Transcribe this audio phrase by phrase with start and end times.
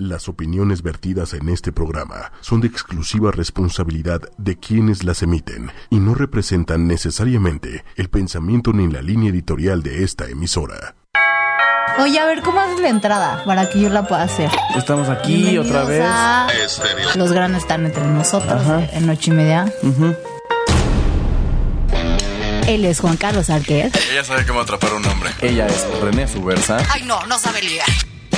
[0.00, 5.98] Las opiniones vertidas en este programa son de exclusiva responsabilidad de quienes las emiten y
[5.98, 10.94] no representan necesariamente el pensamiento ni la línea editorial de esta emisora.
[11.98, 14.52] Oye, a ver, ¿cómo haces la entrada para que yo la pueda hacer?
[14.76, 16.02] Estamos aquí Bienvenidos otra vez.
[16.04, 16.46] a
[17.16, 18.84] Los grandes están entre nosotros Ajá.
[18.92, 19.64] en ocho y media.
[22.68, 23.92] Él es Juan Carlos Arquez.
[24.12, 25.30] Ella sabe cómo atrapar un hombre.
[25.40, 26.78] Ella es René Subversa.
[26.88, 27.88] Ay, no, no sabe ligar.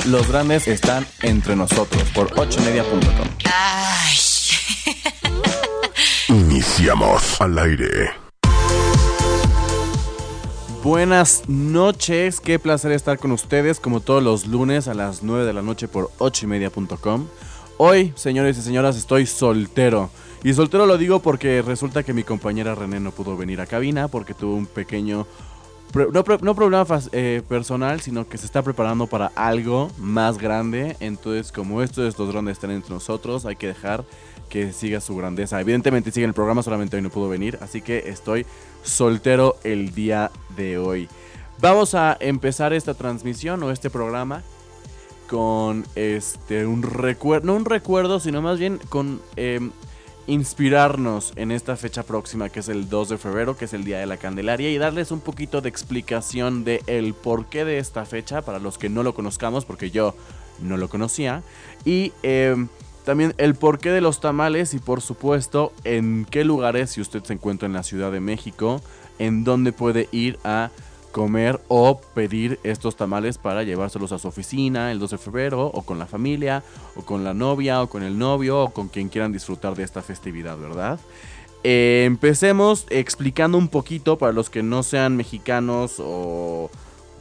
[0.06, 3.28] Los grandes están entre nosotros por 8media.com.
[3.44, 4.16] Ay.
[6.28, 8.10] Iniciamos al aire.
[10.82, 15.52] Buenas noches, qué placer estar con ustedes como todos los lunes a las 9 de
[15.52, 17.26] la noche por 8media.com.
[17.76, 20.10] Hoy, señores y señoras, estoy soltero.
[20.42, 24.08] Y soltero lo digo porque resulta que mi compañera René no pudo venir a cabina
[24.08, 25.26] porque tuvo un pequeño...
[25.94, 30.96] No, pro- no problema eh, personal, sino que se está preparando para algo más grande.
[31.00, 34.04] Entonces, como esto es los grandes están entre nosotros, hay que dejar
[34.48, 35.60] que siga su grandeza.
[35.60, 37.58] Evidentemente sigue el programa, solamente hoy no pudo venir.
[37.60, 38.46] Así que estoy
[38.82, 41.08] soltero el día de hoy.
[41.60, 44.42] Vamos a empezar esta transmisión o este programa
[45.28, 49.70] con este un recuerdo, no un recuerdo, sino más bien con em,
[50.30, 53.98] inspirarnos en esta fecha próxima que es el 2 de febrero, que es el Día
[53.98, 58.42] de la Candelaria, y darles un poquito de explicación de el porqué de esta fecha
[58.42, 60.14] para los que no lo conozcamos, porque yo
[60.62, 61.42] no lo conocía,
[61.84, 62.68] y em,
[63.04, 67.32] también el porqué de los tamales y por supuesto en qué lugares, si usted se
[67.32, 68.80] encuentra en la Ciudad de México,
[69.18, 70.70] en dónde puede ir a
[71.12, 75.82] comer o pedir estos tamales para llevárselos a su oficina el 2 de febrero o
[75.82, 76.62] con la familia
[76.96, 80.02] o con la novia o con el novio o con quien quieran disfrutar de esta
[80.02, 81.00] festividad, ¿verdad?
[81.62, 86.70] Eh, empecemos explicando un poquito para los que no sean mexicanos o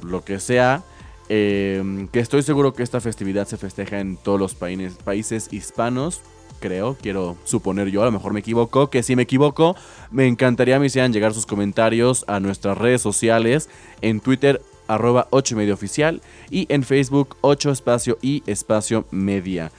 [0.02, 0.84] lo que sea,
[1.28, 6.22] eh, que estoy seguro que esta festividad se festeja en todos los países, países hispanos,
[6.60, 9.76] creo, quiero suponer yo, a lo mejor me equivoco, que si me equivoco,
[10.12, 13.70] me encantaría me hicieran llegar sus comentarios a nuestras redes sociales,
[14.02, 19.72] en Twitter arroba 8 y media oficial y en Facebook 8 espacio y espacio media.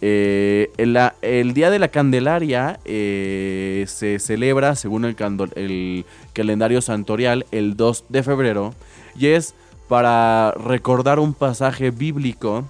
[0.00, 5.16] Eh, el, Día de la Candelaria eh, se celebra según el,
[5.56, 6.04] el
[6.34, 8.74] calendario santorial el 2 de febrero
[9.18, 9.54] y es
[9.88, 12.64] para recordar un pasaje bíblico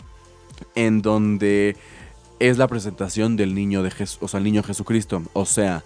[0.75, 1.77] en donde
[2.41, 5.23] es la presentación del niño de Jes- o sea, el niño Jesucristo.
[5.33, 5.83] O sea,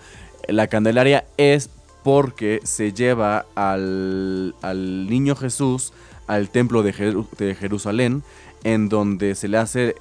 [0.49, 1.71] la Candelaria es
[2.05, 5.93] porque se lleva al, al niño Jesús
[6.27, 8.23] al templo de, Jeru- de Jerusalén,
[8.65, 9.97] en donde se le hace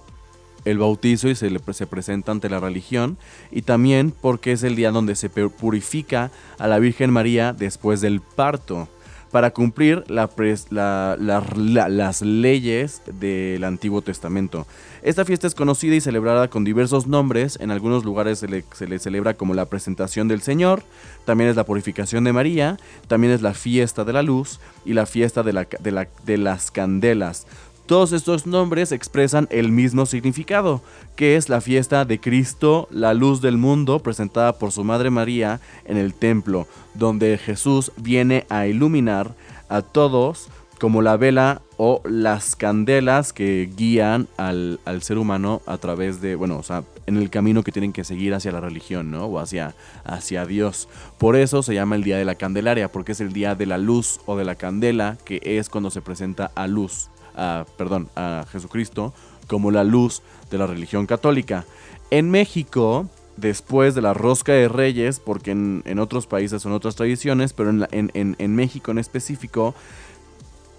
[0.65, 3.17] el bautizo y se le se presenta ante la religión
[3.51, 6.29] y también porque es el día donde se pu- purifica
[6.59, 8.87] a la Virgen María después del parto
[9.31, 14.67] para cumplir las leyes del Antiguo Testamento.
[15.01, 17.57] Esta fiesta es conocida y celebrada con diversos nombres.
[17.59, 20.83] En algunos lugares se le, celebra como la presentación del Señor,
[21.25, 22.77] también es la purificación de María,
[23.07, 27.47] también es la fiesta de la luz y la fiesta de las candelas.
[27.91, 30.81] Todos estos nombres expresan el mismo significado,
[31.17, 35.59] que es la fiesta de Cristo, la luz del mundo, presentada por su Madre María
[35.83, 39.35] en el templo, donde Jesús viene a iluminar
[39.67, 40.47] a todos
[40.79, 46.35] como la vela o las candelas que guían al, al ser humano a través de,
[46.35, 49.25] bueno, o sea, en el camino que tienen que seguir hacia la religión, ¿no?
[49.25, 49.75] O hacia,
[50.05, 50.87] hacia Dios.
[51.17, 53.77] Por eso se llama el Día de la Candelaria, porque es el día de la
[53.77, 58.45] luz o de la candela, que es cuando se presenta a luz, a, perdón, a
[58.51, 59.13] Jesucristo
[59.47, 61.65] como la luz de la religión católica.
[62.09, 66.95] En México, después de la rosca de reyes, porque en, en otros países son otras
[66.95, 69.73] tradiciones, pero en, en- en- México en específico,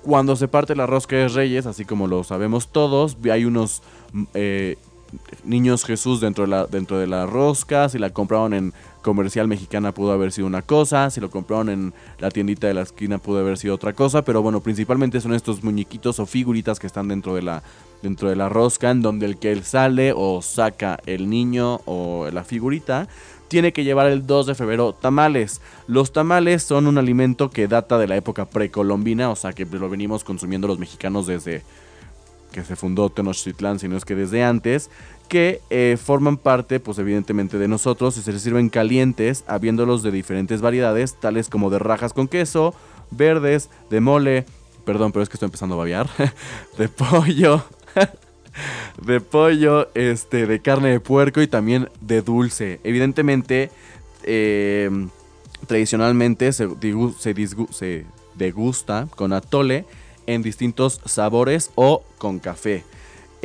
[0.03, 3.83] cuando se parte la rosca de reyes, así como lo sabemos todos, hay unos
[4.35, 4.77] eh,
[5.45, 9.93] niños Jesús dentro de, la, dentro de la rosca, si la compraron en comercial mexicana
[9.93, 13.41] pudo haber sido una cosa, si lo compraron en la tiendita de la esquina pudo
[13.41, 17.35] haber sido otra cosa, pero bueno, principalmente son estos muñequitos o figuritas que están dentro
[17.35, 17.63] de la
[18.03, 22.43] dentro de la rosca en donde el que sale o saca el niño o la
[22.43, 23.09] figurita
[23.47, 25.61] tiene que llevar el 2 de febrero tamales.
[25.87, 29.91] Los tamales son un alimento que data de la época precolombina, o sea que lo
[29.91, 31.63] venimos consumiendo los mexicanos desde
[32.53, 34.91] que se fundó Tenochtitlán, sino es que desde antes,
[35.29, 40.11] que eh, forman parte, pues evidentemente, de nosotros y se les sirven calientes, habiéndolos de
[40.13, 42.75] diferentes variedades, tales como de rajas con queso,
[43.11, 44.45] verdes, de mole,
[44.85, 46.09] perdón, pero es que estoy empezando a babear,
[46.79, 47.65] de pollo,
[49.05, 52.81] de pollo, este, de carne de puerco y también de dulce.
[52.85, 53.71] Evidentemente,
[54.25, 54.91] eh,
[55.67, 56.69] tradicionalmente se,
[57.71, 59.87] se degusta con atole
[60.35, 62.85] en distintos sabores o con café.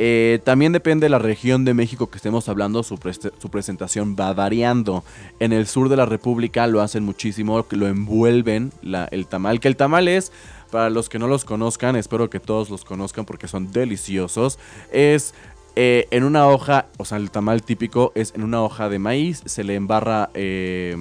[0.00, 5.02] Eh, también depende de la región de México que estemos hablando, su, presentación va variando.
[5.40, 8.72] En el sur de la República lo hacen muchísimo, lo envuelven
[9.10, 10.30] el tamal, que el tamal es,
[10.70, 14.60] para los que no los conozcan, espero que todos los conozcan porque son deliciosos,
[14.92, 15.34] es
[15.74, 19.42] eh, en una hoja, o sea, el tamal típico es en una hoja de maíz,
[19.46, 20.96] se le embarra, eh,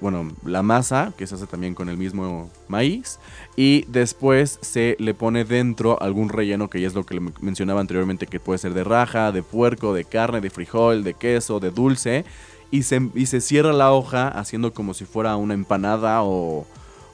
[0.00, 3.20] bueno, la masa, que se hace también con el mismo maíz,
[3.56, 7.34] y después se le pone dentro algún relleno, que ya es lo que le men-
[7.40, 11.58] mencionaba anteriormente, que puede ser de raja, de puerco, de carne, de frijol, de queso,
[11.58, 12.24] de dulce,
[12.70, 16.66] y se, y se cierra la hoja haciendo como si fuera una empanada o,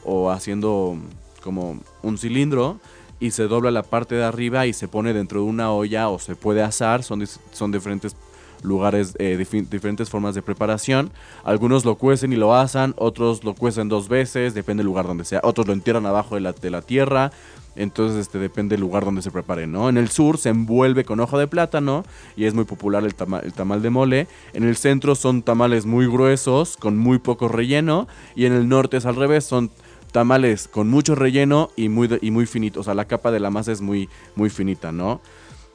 [0.05, 0.97] o haciendo
[1.45, 2.81] como un cilindro
[3.21, 6.19] y se dobla la parte de arriba y se pone dentro de una olla o
[6.19, 8.17] se puede asar, son, son diferentes
[8.63, 11.11] lugares, eh, diferentes formas de preparación.
[11.45, 15.25] Algunos lo cuecen y lo asan, otros lo cuecen dos veces, depende del lugar donde
[15.25, 15.41] sea.
[15.43, 17.33] Otros lo entierran abajo de la, de la tierra,
[17.75, 19.89] entonces este, depende del lugar donde se prepare, ¿no?
[19.89, 22.05] En el sur se envuelve con hoja de plátano
[22.37, 24.29] y es muy popular el, tama- el tamal de mole.
[24.53, 28.99] En el centro son tamales muy gruesos, con muy poco relleno, y en el norte
[28.99, 29.71] es al revés, son
[30.13, 32.81] tamales con mucho relleno y muy, y muy finito.
[32.81, 35.23] O sea, la capa de la masa es muy, muy finita, ¿no?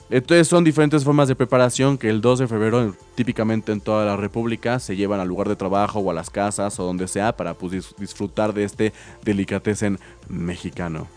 [0.10, 4.16] Entonces son diferentes formas de preparación que el 2 de febrero típicamente en toda la
[4.16, 7.56] República se llevan al lugar de trabajo o a las casas o donde sea para
[7.56, 8.94] pues, dis- disfrutar de este
[9.24, 10.00] delicatessen
[10.30, 11.08] mexicano.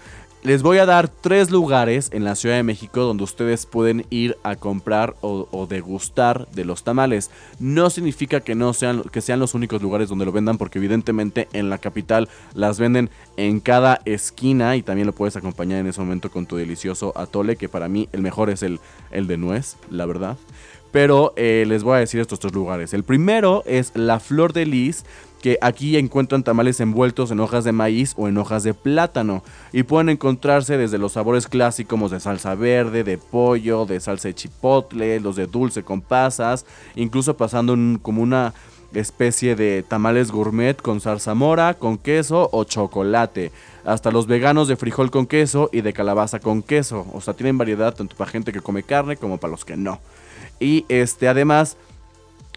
[0.42, 4.38] Les voy a dar tres lugares en la Ciudad de México donde ustedes pueden ir
[4.42, 7.30] a comprar o, degustar de los tamales.
[7.58, 11.46] No significa que no sean que sean los únicos lugares donde lo vendan, porque evidentemente
[11.52, 16.00] en la capital las venden en cada esquina y también lo puedes acompañar en ese
[16.00, 19.76] momento con tu delicioso atole, que para mí el mejor es el, el de nuez,
[19.90, 20.38] la verdad.
[20.90, 22.94] Pero eh, les voy a decir estos tres lugares.
[22.94, 25.04] El primero es La Flor de Lis,
[25.40, 29.42] que aquí encuentran tamales envueltos en hojas de maíz o en hojas de plátano.
[29.72, 34.34] Y pueden encontrarse desde los sabores clásicos de salsa verde, de pollo, de salsa de
[34.34, 38.52] chipotle, los de dulce con pasas, incluso pasando como una
[38.94, 43.52] especie de tamales gourmet con zarzamora, con queso o chocolate.
[43.84, 47.06] Hasta los veganos de frijol con queso y de calabaza con queso.
[47.12, 50.00] O sea, tienen variedad tanto para gente que come carne como para los que no.
[50.58, 51.76] Y este, además,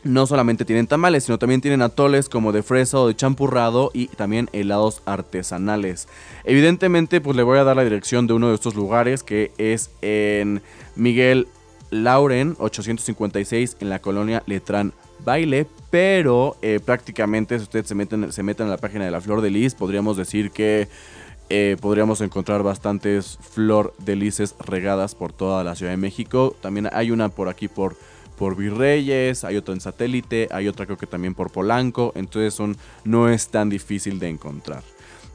[0.04, 4.08] no solamente tienen tamales, sino también tienen atoles como de fresa o de champurrado y
[4.08, 6.08] también helados artesanales.
[6.44, 9.92] Evidentemente, pues le voy a dar la dirección de uno de estos lugares que es
[10.02, 10.62] en
[10.96, 11.48] Miguel
[11.92, 18.44] Lauren 856 en la colonia Letrán Baile, pero eh, prácticamente si ustedes se meten, se
[18.44, 20.88] meten en la página de la Flor de Lis, podríamos decir que
[21.50, 26.56] eh, podríamos encontrar bastantes flor de lises regadas por toda la Ciudad de México.
[26.62, 27.96] También hay una por aquí por,
[28.38, 32.12] por Virreyes, hay otra en Satélite, hay otra creo que también por Polanco.
[32.16, 34.84] Entonces son, no es tan difícil de encontrar.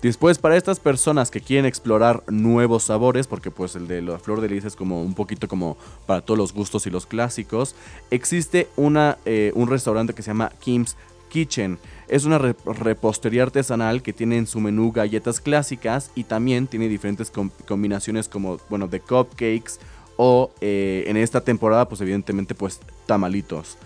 [0.00, 4.40] Después, para estas personas que quieren explorar nuevos sabores, porque pues el de la flor
[4.40, 7.74] de lis es como un poquito como para todos los gustos y los clásicos,
[8.12, 10.96] existe una, eh, un restaurante que se llama Kim's
[11.30, 11.80] Kitchen.
[12.06, 16.86] Es una re- repostería artesanal que tiene en su menú galletas clásicas y también tiene
[16.88, 19.80] diferentes com- combinaciones como, bueno, de cupcakes
[20.18, 23.78] o eh, en esta temporada, pues evidentemente, pues tamalitos.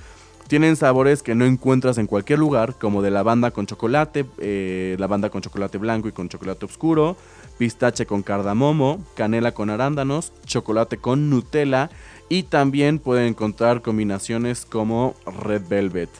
[0.49, 5.31] Tienen sabores que no encuentras en cualquier lugar, como de lavanda con chocolate, eh, lavanda
[5.31, 7.17] con chocolate blanco y con chocolate oscuro,
[7.58, 11.90] pistache con cardamomo, canela con arándanos, chocolate con Nutella
[12.29, 16.10] y también pueden encontrar combinaciones como red velvet.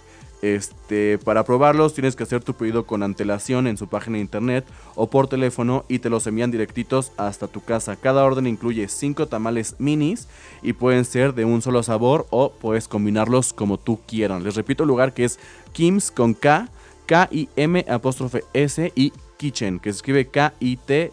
[0.42, 4.66] Este, para probarlos tienes que hacer tu pedido con antelación en su página de internet
[4.96, 7.94] o por teléfono y te los envían directitos hasta tu casa.
[7.94, 10.26] Cada orden incluye 5 tamales minis
[10.61, 14.42] y pueden ser de un solo sabor o puedes combinarlos como tú quieras.
[14.42, 15.38] Les repito el lugar que es
[15.72, 16.68] Kim's con K,
[17.06, 21.11] K-I-M apóstrofe S y Kitchen, que se escribe K-I-T-C-H-E-N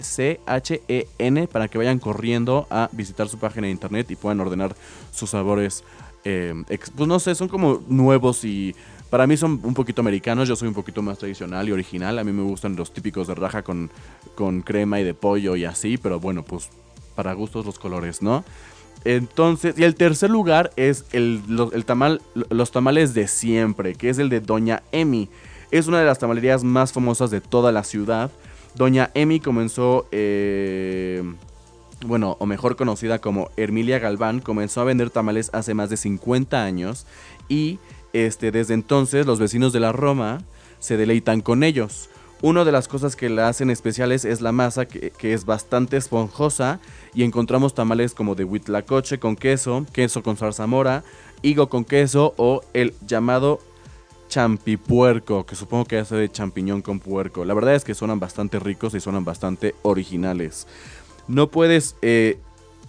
[1.48, 4.76] para que vayan corriendo a visitar su página de internet y puedan ordenar
[5.12, 5.84] sus sabores.
[6.24, 6.54] eh,
[6.96, 8.76] pues no sé, son como nuevos y
[9.10, 10.48] para mí son un poquito americanos.
[10.48, 12.20] Yo soy un poquito más tradicional y original.
[12.20, 13.90] A mí me gustan los típicos de raja con,
[14.36, 16.70] con crema y de pollo y así, pero bueno, pues
[17.16, 18.44] para gustos los colores, ¿no?
[19.06, 21.86] Entonces, y el tercer lugar es el, lo- el
[22.50, 25.30] los tamales de siempre, que es el de Doña Emi.
[25.72, 28.30] Es una de las tamalerías más famosas de toda la ciudad.
[28.76, 31.24] Doña Emi comenzó, eh,
[32.06, 36.64] bueno, o mejor conocida como Hermilia Galván, comenzó a vender tamales hace más de 50
[36.64, 37.06] años
[37.48, 37.80] y
[38.14, 40.40] este, desde entonces los vecinos de la Roma
[40.80, 42.10] se deleitan con ellos.
[42.42, 46.80] Una de las cosas que la hacen especiales es la masa, que, es bastante esponjosa,
[47.14, 51.04] y encontramos tamales como de huitlacoche con queso, queso con zarzamora,
[51.42, 53.60] higo con queso o el llamado
[54.30, 57.44] champipuerco, que supongo que hace de champiñón con puerco.
[57.44, 60.66] La verdad es que suenan bastante ricos y suenan bastante originales.
[61.28, 62.40] No puedes eh,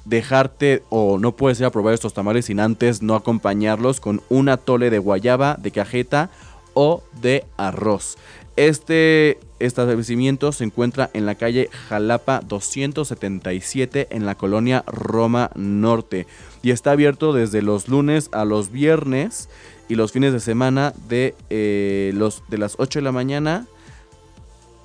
[0.05, 4.49] dejarte o no puedes ir a probar estos tamales sin antes no acompañarlos con un
[4.49, 6.31] atole de guayaba, de cajeta
[6.75, 8.17] o de arroz.
[8.57, 16.27] Este establecimiento se encuentra en la calle Jalapa 277 en la colonia Roma Norte
[16.63, 19.49] y está abierto desde los lunes a los viernes
[19.89, 23.67] y los fines de semana de, eh, los, de las 8 de la mañana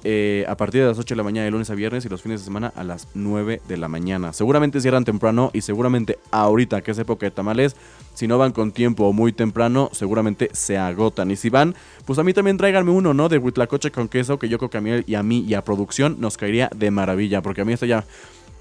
[0.08, 2.22] eh, a partir de las 8 de la mañana de lunes a viernes y los
[2.22, 4.34] fines de semana a las 9 de la mañana.
[4.34, 7.76] Seguramente cierran temprano y seguramente ahorita, que es época de tamales,
[8.14, 11.32] si no van con tiempo o muy temprano, seguramente se agotan.
[11.32, 11.74] Y si van,
[12.06, 13.30] pues a mí también tráiganme uno, ¿no?
[13.30, 15.64] De huitlacoche con queso, que yo creo que a mí y a mí y a
[15.64, 18.06] producción nos caería de maravilla, porque a mí esto ya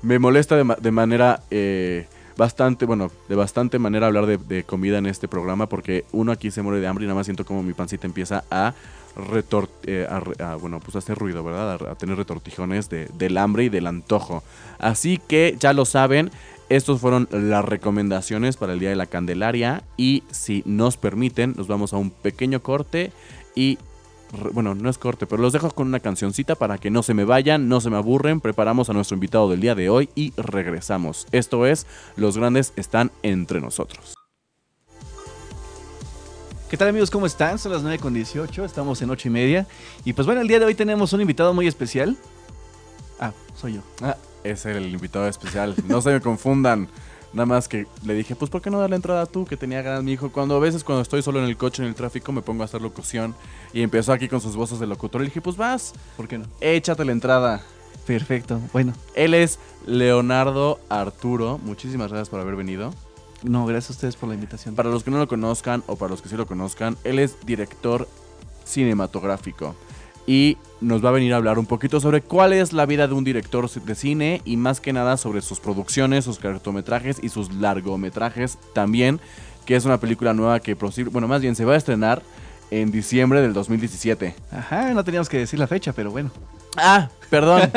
[0.01, 1.43] me molesta de, de manera...
[1.51, 6.33] eh, bastante, bueno, de bastante manera hablar de, de comida en este programa porque uno
[6.33, 8.75] aquí se muere de hambre y nada más siento como mi pancita empieza a
[9.87, 11.91] eh, a bueno, pues hacer ruido, ¿verdad?
[11.91, 14.43] A, tener retortijones de- del hambre y del antojo.
[14.79, 16.31] Así que ya lo saben,
[16.69, 21.69] estos fueron las recomendaciones para el Día de la Candelaria y si nos permiten, nos
[21.69, 23.13] vamos a un pequeño corte
[23.55, 23.79] y
[24.53, 27.25] bueno, no es corte, pero los dejo con una cancioncita para que no se me
[27.25, 28.41] vayan, no se me aburren.
[28.41, 31.29] Preparamos a nuestro invitado del día de hoy y regresamos.
[31.31, 34.15] Esto es Los grandes están entre nosotros.
[36.75, 37.09] ¿Qué tal amigos?
[37.09, 37.57] ¿Cómo están?
[37.61, 39.67] Son las 9 con 18, estamos en 8 y media.
[40.05, 42.17] Y pues bueno, el día de hoy tenemos un invitado muy especial.
[43.21, 43.81] Ah, soy yo.
[44.03, 45.77] Ah, es el invitado especial.
[45.87, 46.89] No se me confundan.
[47.33, 49.45] Nada más que le dije, pues ¿por qué no dar la entrada tú?
[49.45, 50.33] Que tenía ganas mi hijo.
[50.33, 52.65] Cuando a veces cuando estoy solo en el coche, en el tráfico, me pongo a
[52.65, 53.37] hacer locución.
[53.73, 55.21] Y empezó aquí con sus voces de locutor.
[55.21, 56.47] Y le dije, pues vas, ¿Por qué no?
[56.61, 57.63] échate la entrada.
[58.05, 58.61] Perfecto.
[58.73, 61.61] Bueno, Él es Leonardo Arturo.
[61.63, 62.93] Muchísimas gracias por haber venido.
[63.45, 64.75] No, gracias a ustedes por la invitación.
[64.75, 67.37] Para los que no lo conozcan o para los que sí lo conozcan, él es
[67.45, 68.09] director
[68.65, 69.77] cinematográfico.
[70.27, 73.15] Y nos va a venir a hablar un poquito sobre cuál es la vida de
[73.15, 77.53] un director de cine y más que nada sobre sus producciones, sus cortometrajes y sus
[77.53, 79.21] largometrajes también,
[79.67, 82.23] que es una película nueva que, posible, bueno, más bien se va a estrenar
[82.71, 84.35] en diciembre del 2017.
[84.51, 86.31] Ajá, no teníamos que decir la fecha, pero bueno.
[86.77, 87.71] Ah, perdón.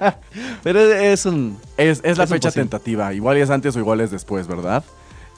[0.62, 1.56] Pero es un...
[1.78, 3.14] es, es la Es fecha tentativa.
[3.14, 4.84] Igual es antes o igual es después, ¿verdad?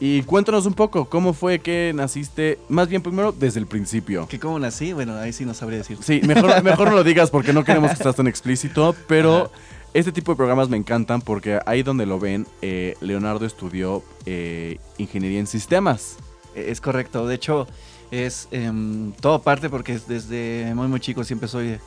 [0.07, 2.59] Y cuéntanos un poco, ¿cómo fue que naciste?
[2.69, 4.29] Más bien primero desde el principio.
[4.29, 4.93] que cómo nací?
[4.93, 5.97] Bueno, ahí sí no sabría decir.
[6.03, 9.51] Sí, mejor, mejor no lo digas porque no queremos que estás tan explícito, pero
[9.95, 14.77] este tipo de programas me encantan porque ahí donde lo ven, eh, Leonardo estudió eh,
[14.99, 16.19] ingeniería en sistemas.
[16.55, 17.67] Es correcto, de hecho
[18.11, 21.79] es em, todo parte porque es desde muy muy chico siempre soy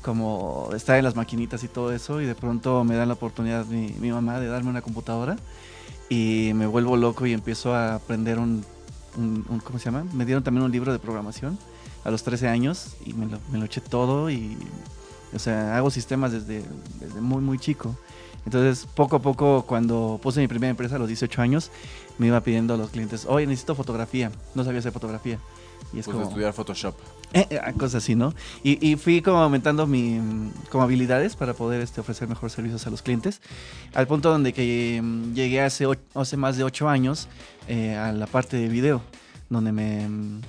[0.00, 3.66] como estar en las maquinitas y todo eso y de pronto me dan la oportunidad
[3.66, 5.36] mi, mi mamá de darme una computadora
[6.08, 8.64] y me vuelvo loco y empiezo a aprender un,
[9.16, 10.04] un- un- ¿cómo se llama?
[10.12, 11.58] Me dieron también un libro de programación
[12.04, 14.56] a los 13 años y me lo, me lo eché todo y
[15.34, 16.64] o sea, hago sistemas desde,
[17.00, 17.96] desde muy muy chico.
[18.44, 21.72] Entonces, poco a poco, cuando puse mi primera empresa a los 18 años,
[22.16, 24.30] me iba pidiendo a los clientes, oye, necesito fotografía.
[24.54, 25.40] No sabía hacer fotografía.
[25.92, 26.94] Y es Pues como, estudiar Photoshop.
[27.36, 28.34] Eh, eh, cosas así, ¿no?
[28.62, 30.18] Y, fui como aumentando mi
[30.72, 33.42] habilidades para poder este, ofrecer mejores servicios a los clientes.
[33.94, 35.86] Al punto donde que mm, llegué hace,
[36.36, 37.28] más de 8 años
[37.68, 39.02] eh, a la parte de video,
[39.50, 40.40] donde me, mm,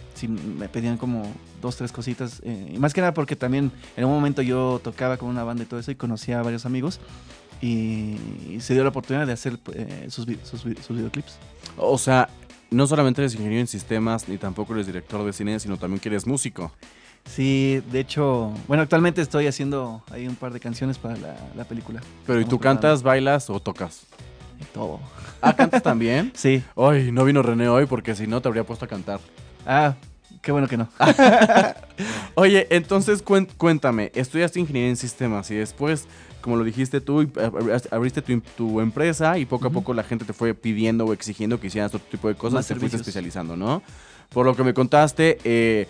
[0.58, 1.30] me pedían como
[1.62, 2.42] dos, tres cositas.
[2.44, 5.66] y más que nada porque también en un momento yo tocaba con una banda y
[5.66, 7.02] todo eso y conocía a varios amigos.
[7.62, 8.16] Y,
[8.60, 9.60] se dio la oportunidad de hacer
[10.08, 11.38] sus, sus videoclips.
[11.76, 12.30] O sea,
[12.70, 16.10] no solamente eres ingeniero en sistemas, ni tampoco eres director de cine, sino también que
[16.10, 16.72] eres músico.
[17.26, 21.64] Sí, de hecho, bueno, actualmente estoy haciendo ahí un par de canciones para la, la
[21.66, 22.02] película.
[22.26, 24.06] Pero ¿y tú cantas, bailas o tocas?
[24.74, 25.00] Todo.
[25.42, 26.32] Ah, ¿cantas también?
[26.36, 26.64] Sí.
[26.76, 29.20] Ay, no vino René hoy porque si no te habría puesto a cantar.
[29.66, 29.96] Ah,
[30.42, 30.88] qué bueno que no.
[32.36, 36.08] Oye, entonces cuéntame, estudiaste ingeniería en sistemas y después,
[36.48, 40.04] como lo dijiste tú, eh, abri- abriste tu, tu empresa y poco a poco la
[40.04, 42.96] gente te fue pidiendo o exigiendo que hicieras otro tipo de cosas, Más te fuiste
[42.96, 43.82] especializando, ¿no?
[44.30, 45.88] Por lo que me contaste, eh,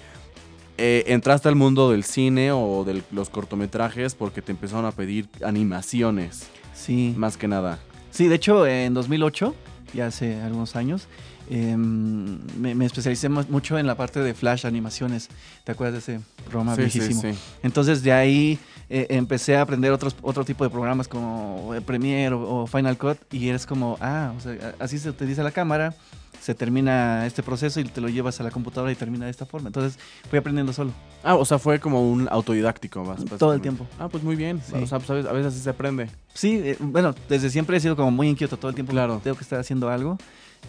[0.80, 5.30] eh, entraste al mundo del cine o de los cortometrajes porque te empezaron a pedir
[5.46, 7.14] animaciones, Sí.
[7.18, 7.78] más que nada.
[8.10, 9.54] Sí, de hecho, en 2008,
[9.94, 11.08] ya hace algunos años,
[11.50, 15.30] em, me, me especialicé más- mucho en la parte de flash animaciones.
[15.64, 17.22] ¿Te acuerdas de ese programa Sí, sí, viejísimo?
[17.34, 17.40] sí.
[17.64, 22.36] Entonces de ahí eh, empecé a aprender otros, otro tipo de programas como eh, Premiere
[22.36, 25.94] o, o Final Cut y eres como, ah, o sea, así se utiliza la cámara,
[26.42, 29.46] se termina este proceso y te lo llevas a la computadora y termina de esta
[29.46, 29.68] forma.
[29.68, 30.00] Entonces
[30.30, 30.92] fui aprendiendo solo.
[31.24, 33.04] Ah, o sea, fue como un autodidáctico.
[33.04, 33.86] bas- Todo el tiempo.
[34.00, 34.62] Ah, pues muy bien.
[34.66, 34.74] Sí.
[34.76, 36.10] O sea, pues, a veces- a veces así se aprende.
[36.34, 38.92] Sí, eh, bueno, desde siempre he sido como muy inquieto todo el tiempo.
[38.94, 39.20] Claro.
[39.24, 40.18] Tengo que estar haciendo algo.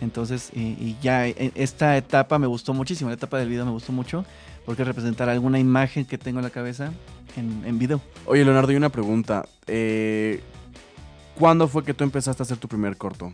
[0.01, 3.73] Entonces, y, y ya eh, esta etapa me gustó muchísimo, la etapa del video me
[3.73, 4.25] gustó mucho,
[4.65, 6.93] porque es representar alguna imagen que tengo en la cabeza
[7.37, 8.01] en, en video.
[8.27, 9.45] Oye, Leonardo, hay una pregunta.
[9.67, 10.41] Eh,
[11.35, 13.33] ¿Cuándo fue que tú empezaste a hacer tu primer corto?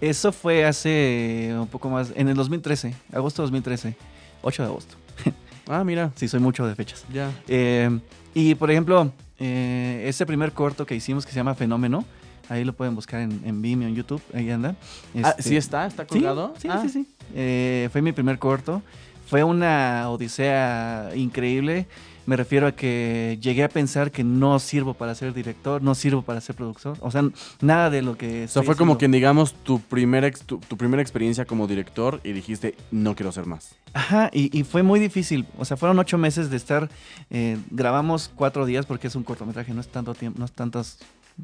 [0.00, 3.96] Eso fue hace un poco más, en el 2013, agosto de 2013,
[4.42, 4.94] 8 de agosto.
[5.70, 7.04] Ah, mira, Sí, soy mucho de fechas.
[7.12, 7.30] ya.
[7.46, 7.90] Eh,
[8.32, 12.06] y por ejemplo, eh, ese primer corto que hicimos que se llama Fenómeno,
[12.48, 14.74] ahí lo pueden buscar en, en Vimeo, en YouTube, ahí anda.
[15.22, 15.86] Ah, Este, ¿sí está?
[15.86, 16.54] ¿Está Sí, colgado?
[16.58, 17.06] Sí, Ah, sí, sí.
[17.34, 18.82] Eh, fue mi primer corto.
[19.26, 21.86] Fue una odisea increíble.
[22.24, 26.20] Me refiero a que llegué a pensar que no sirvo para ser director, no sirvo
[26.20, 26.96] para ser productor.
[27.00, 27.22] O sea,
[27.62, 28.44] nada de lo que...
[28.44, 31.66] O sea, fue como haciendo- quien digamos tu, primer ex- tu, tu primera experiencia como
[31.66, 33.70] director y dijiste, no quiero ser más.
[33.94, 35.46] Ajá, y, y fue muy difícil.
[35.58, 36.90] O sea, fueron ocho meses de estar.
[37.30, 40.98] eh, grabamos cuatro días porque es un cortometraje, no es tanto tiempo, no es tantos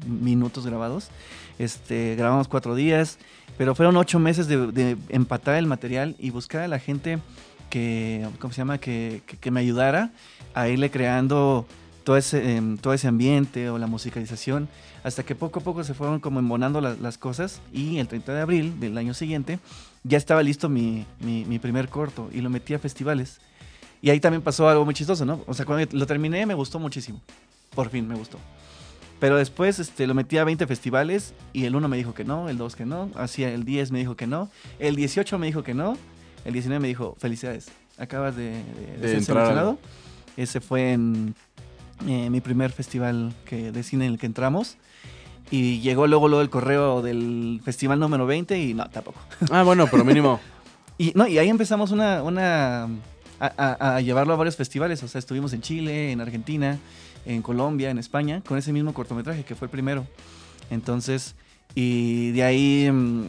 [0.07, 1.09] minutos grabados.
[1.59, 3.17] Este, grabamos cuatro días,
[3.57, 7.19] pero fueron ocho meses de, de empatar el material y buscar a la gente
[7.69, 8.77] que, ¿cómo se llama?
[8.77, 10.11] Que, que- que me ayudara
[10.53, 11.65] a irle creando
[12.03, 14.67] todo ese, em, todo ese ambiente o la musicalización,
[15.03, 18.33] hasta que poco a poco se fueron como embonando la- las cosas y el 30
[18.33, 19.59] de abril del año siguiente
[20.03, 23.39] ya estaba listo mi, mi- mi primer corto y lo metí a festivales.
[24.01, 25.41] Y ahí también pasó algo muy chistoso, ¿no?
[25.47, 27.21] O sea, cuando lo terminé me gustó muchísimo.
[27.73, 28.37] Por fin me gustó.
[29.19, 32.49] Pero después este, lo metí a 20 festivales y el 1 me dijo que no,
[32.49, 35.63] el 2 que no, así el 10 me dijo que no, el 18 me dijo
[35.63, 35.97] que no,
[36.43, 37.67] el 19 me dijo, felicidades,
[37.97, 39.79] acabas de, de- de De ser seleccionado.
[40.37, 41.33] Ese fue en
[42.07, 44.75] eh, mi primer festival que, de cine en el que entramos.
[45.49, 49.19] Y llegó luego, luego el correo del festival número 20 y no, tampoco.
[49.51, 50.39] Ah, bueno, pero mínimo.
[50.97, 52.89] Y, no, y ahí empezamos una, una a,
[53.39, 55.01] a- a llevarlo a varios festivales.
[55.03, 56.77] O sea, estuvimos en Chile, en Argentina,
[57.25, 60.05] en Colombia, en España, con ese mismo cortometraje que fue el primero.
[60.69, 61.35] Entonces,
[61.73, 63.23] y de ahí mm,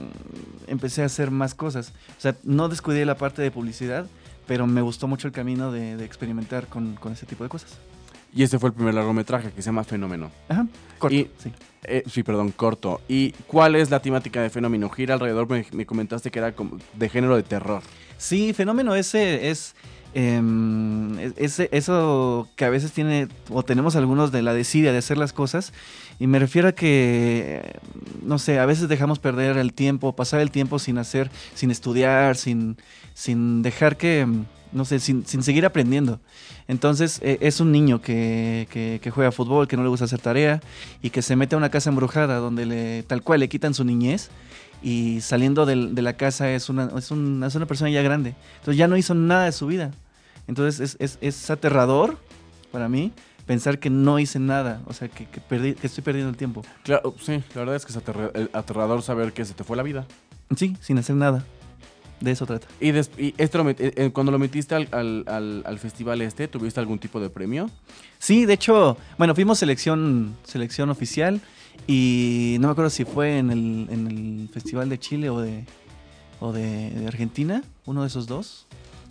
[0.69, 1.93] empecé a hacer más cosas.
[2.17, 4.07] O sea, no descuidé la parte de publicidad,
[4.47, 7.77] pero me gustó mucho el camino de, de experimentar con, con ese tipo de cosas.
[8.35, 10.31] Y este fue el primer largometraje que se llama Fenómeno.
[10.49, 10.67] Ajá,
[10.99, 11.53] corto, Y- sí.
[11.89, 13.01] Eh, sí, perdón, corto.
[13.09, 14.91] ¿Y cuál es la temática de Fenómeno?
[14.91, 17.81] Gira alrededor, me, me comentaste que era como de género de terror.
[18.19, 19.77] Sí, fenómeno ese es
[20.15, 24.99] em, es- ese- eso que a veces tiene o tenemos algunos de la desidia de
[24.99, 25.73] hacer las cosas
[26.19, 27.77] y me refiero a que
[28.23, 32.37] no sé, a veces dejamos perder el tiempo, pasar el tiempo sin hacer, sin estudiar,
[32.37, 32.77] sin
[33.15, 34.27] sin dejar que
[34.73, 36.21] no sé, sin, sin seguir aprendiendo.
[36.69, 40.21] Entonces eh, es un niño que, que- que juega fútbol, que no le gusta hacer
[40.21, 40.61] tarea
[41.03, 43.85] y que se mete a una casa embrujada donde le, tal cual le quitan su
[43.85, 44.29] niñez
[44.87, 48.35] y saliendo de la casa es una, es, un- es una persona ya grande.
[48.61, 49.91] Entonces ya no hizo nada de su vida.
[50.47, 52.19] Entonces es, es- es aterrador
[52.71, 53.13] para mí
[53.47, 56.63] pensar que no hice nada, o sea, que, que perdí, que estoy perdiendo el tiempo.
[56.85, 59.83] Claro, sí, la verdad es que es aterra- aterrador saber que se te fue la
[59.83, 60.07] vida.
[60.57, 61.45] Sí, sin hacer nada.
[62.21, 62.67] De eso trata.
[62.81, 65.79] Y, des- y esto lo met- eh, eh, cuando lo metiste al, al- al- al
[65.81, 67.69] festival este, ¿tuviste algún tipo de premio?
[68.19, 71.41] Sí, de hecho, bueno, fuimos selección, selección oficial
[71.87, 75.65] y no me acuerdo si fue en el, en el Festival de Chile o de,
[76.41, 78.67] o de, de Argentina, uno de esos dos,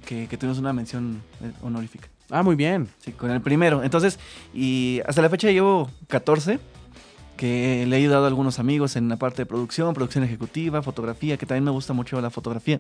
[0.06, 2.08] que, que tuvimos una mención eh, honorífica.
[2.30, 2.88] Ah, muy bien.
[2.99, 3.84] Sí, con el primero.
[3.84, 4.19] Entonces,
[4.54, 6.60] y hasta la fecha llevo 14,
[7.38, 11.38] que le he ayudado a algunos amigos en la parte de producción, producción ejecutiva, fotografía,
[11.38, 12.80] que también me gusta mucho la fotografía.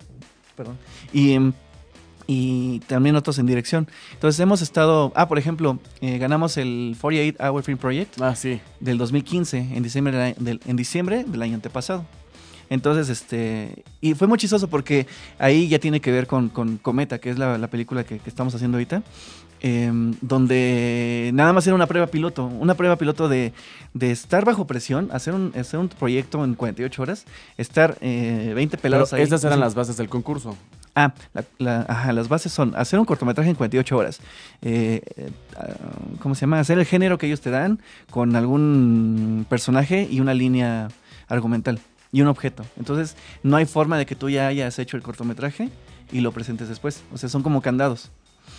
[0.55, 0.77] Perdón.
[1.13, 1.53] Y, mm,
[2.27, 3.87] y también otros en dirección.
[4.13, 8.59] Entonces hemos estado, ah, por ejemplo, eh, ganamos el 48 Hour Film Project Ah, sí.
[8.79, 12.05] del 2015, en diciembre del, año- del- en diciembre del año antepasado.
[12.69, 15.05] Entonces, este, y fue muy chistoso porque
[15.37, 18.27] ahí ya tiene que ver con, con Cometa, que es la, la película que, que
[18.27, 19.03] estamos haciendo ahorita,
[19.61, 23.53] em, donde nada más era una prueba piloto, una prueba piloto de,
[23.93, 27.25] de estar bajo presión, hacer un, hacer un proyecto en 48 horas,
[27.59, 29.21] estar eh, 20 Pero pelados ahí.
[29.21, 30.57] estas eran las bases del concurso.
[30.95, 34.19] Ah, la- la- ajá, las bases son hacer un cortometraje en 48 horas.
[34.61, 35.29] eh, eh,
[36.19, 36.59] ¿Cómo se llama?
[36.59, 37.79] Hacer el género que ellos te dan
[38.09, 40.87] con algún personaje y una línea
[41.27, 41.79] argumental
[42.11, 42.65] y un objeto.
[42.77, 45.69] Entonces, no hay forma de que tú ya hayas hecho el cortometraje
[46.11, 47.03] y lo presentes después.
[47.13, 48.09] O sea, son como candados.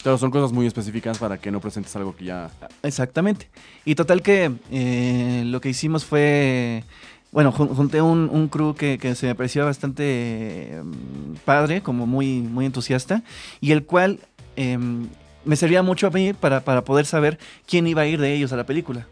[0.02, 2.50] Claro, son cosas muy específicas para que no presentes algo que ya...
[2.82, 3.48] Exactamente.
[3.84, 6.84] Y total que eh, lo que hicimos fue,
[7.36, 10.82] bueno, jun- junté un, un crew que, que se me pareció bastante eh,
[11.44, 13.22] padre, como muy, muy entusiasta,
[13.60, 14.20] y el cual
[14.56, 14.78] eh,
[15.44, 18.54] me servía mucho a mí para, para poder saber quién iba a ir de ellos
[18.54, 19.06] a la película.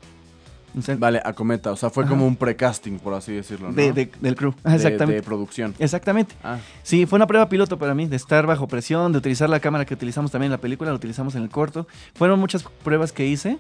[0.98, 1.70] Vale, a Cometa.
[1.70, 2.10] O sea, fue Ajá.
[2.12, 3.74] como un precasting, por así decirlo, ¿no?
[3.74, 4.54] de- de- del crew.
[4.64, 5.14] Ah, De- Exactamente.
[5.16, 5.74] de producción.
[5.78, 6.34] Exactamente.
[6.42, 9.60] Ah, Sí, fue una prueba piloto para mí, de estar bajo presión, de utilizar la
[9.60, 11.86] cámara que utilizamos también en la película, la utilizamos en el corto.
[12.14, 13.58] Fueron muchas pruebas que hice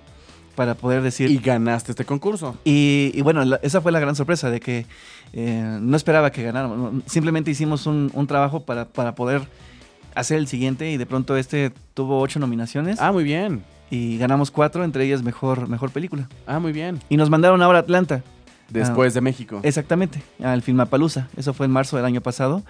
[0.54, 1.30] para poder decir...
[1.30, 2.56] y ganaste este concurso.
[2.64, 4.86] Y, y bueno, la- esa fue la gran sorpresa de que
[5.32, 7.02] eh, no esperaba que ganáramos.
[7.06, 9.42] Simplemente hicimos un, un trabajo para, para poder
[10.14, 13.64] hacer el siguiente y de pronto este tuvo ocho nominaciones Ah, muy bien.
[13.90, 16.28] y ganamos cuatro, entre ellas mejor, mejor película.
[16.46, 17.00] Ah, muy bien.
[17.08, 18.22] Y nos mandaron ahora a Atlanta.
[18.70, 19.60] Después de México.
[19.62, 21.28] Exactamente, al Filmapalooza.
[21.36, 22.62] Eso fue en marzo del año pasado.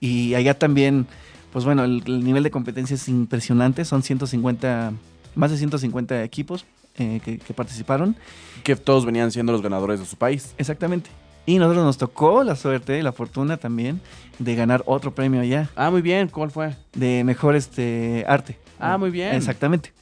[0.00, 1.06] Y allá también,
[1.52, 3.84] pues bueno, el, el nivel de competencia es impresionante.
[3.84, 4.92] Son 150,
[5.36, 6.66] más de 150 equipos
[6.98, 8.16] eh, que, que participaron.
[8.64, 10.54] Que todos venían siendo los ganadores de su país.
[10.58, 11.10] Exactamente.
[11.48, 14.00] Y nosotros nos tocó la suerte y la fortuna también
[14.40, 16.28] de ganar otro premio allá, Ah, muy bien.
[16.28, 16.74] ¿Cuál fue?
[16.94, 18.58] de mejor este arte.
[18.80, 19.34] Ah, muy bien.
[19.34, 19.92] Exactamente.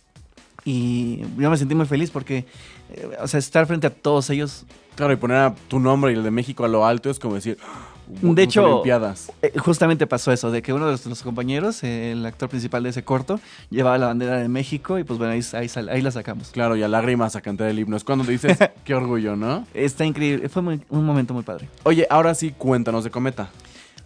[0.64, 2.46] Y yo me sentí muy feliz porque,
[2.90, 4.64] eh, o sea, estar frente a todos ellos
[4.96, 7.34] Claro, y poner a tu nombre y el de México a lo alto es como
[7.34, 7.58] decir.
[8.06, 9.32] De hecho- Olimpiadas.
[9.42, 12.90] Eh, justamente pasó eso, de que uno de los, los compañeros, el actor principal de
[12.90, 13.40] ese corto,
[13.70, 15.42] llevaba la bandera de México y pues bueno, ahí,
[15.90, 16.48] ahí, la sacamos.
[16.48, 17.96] Claro, y a lágrimas a cantar el himno.
[17.96, 19.66] Es cuando dices, qué orgullo, ¿no?
[19.74, 21.68] Está increíble, fue muy- un momento muy padre.
[21.84, 23.48] Oye, ahora sí, cuéntanos de Cometa.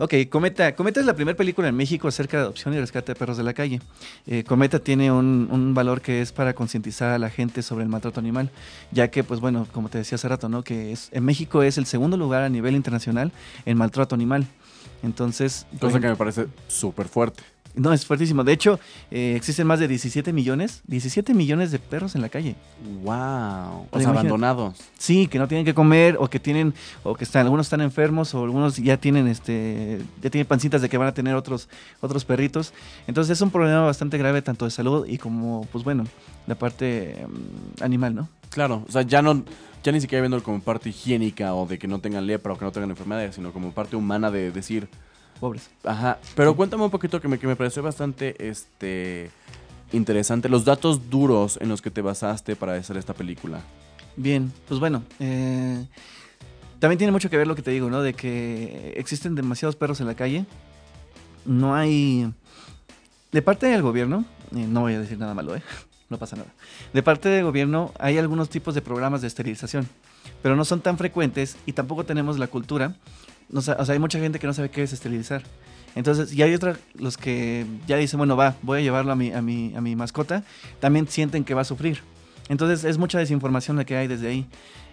[0.01, 0.75] Ok, Cometa.
[0.77, 3.43] Cometa es la primera película en México acerca de adopción y rescate de perros de
[3.43, 3.81] la calle.
[4.27, 7.89] Eh, Cometa tiene un, un valor que es para concientizar a la gente sobre el
[7.89, 8.51] maltrato animal,
[8.93, 10.63] ya que, pues bueno, como te decía hace rato, ¿no?
[10.63, 13.33] Que es, en México es el segundo lugar a nivel internacional
[13.67, 14.47] en maltrato animal.
[15.03, 17.43] Entonces, Cosa que ejemplo- me parece súper fuerte.
[17.79, 18.45] No, es fuertísimo.
[18.45, 18.79] De hecho,
[19.11, 22.57] eh, existen más de 17 millones, 17 millones de perros en la calle.
[23.03, 23.87] Wow.
[23.91, 24.79] O sea, abandonados.
[24.99, 28.35] Sí, que no tienen que comer o que tienen o que están algunos están enfermos
[28.35, 31.69] o algunos ya tienen este ya tienen pancitas de que van a tener otros
[32.01, 32.73] otros perritos.
[33.07, 36.05] Entonces es un problema bastante grave tanto de salud y como pues bueno,
[36.47, 38.29] la parte mm, animal, ¿no?
[38.51, 39.45] Claro, o sea, ya no,
[39.83, 42.65] ya ni siquiera viéndolo como parte higiénica o de que no tengan lepra o que
[42.65, 44.89] no tengan enfermedades, sino como parte humana de decir,
[45.41, 45.71] Pobres.
[45.85, 46.19] ajá.
[46.35, 49.31] Pero cuéntame un poquito que me, que me pareció bastante, este,
[49.93, 53.61] interesante, los datos duros en los que te basaste para hacer esta película.
[54.17, 55.87] Bien, pues bueno, eh,
[56.79, 58.03] también tiene mucho que ver lo que te digo, ¿no?
[58.03, 60.45] De que existen demasiados perros en la calle.
[61.45, 62.33] No hay...
[63.31, 64.25] De parte del gobierno,
[64.55, 65.63] eh, no voy a decir nada malo, ¿eh?
[66.11, 66.49] No pasa nada.
[66.95, 69.87] De parte del gobierno hay algunos tipos de programas de esterilización,
[70.41, 72.95] pero no son tan frecuentes y tampoco tenemos la cultura.
[73.51, 75.43] No o sea, hay mucha gente que no sabe qué es esterilizar.
[75.95, 79.33] Entonces, y hay otros, los que ya dicen, bueno, va, voy a llevarlo a mi,
[79.33, 80.45] a mi, a mi mascota,
[80.81, 82.03] también sienten que va a sufrir.
[82.49, 84.47] Entonces, es mucha desinformación la que hay desde ahí.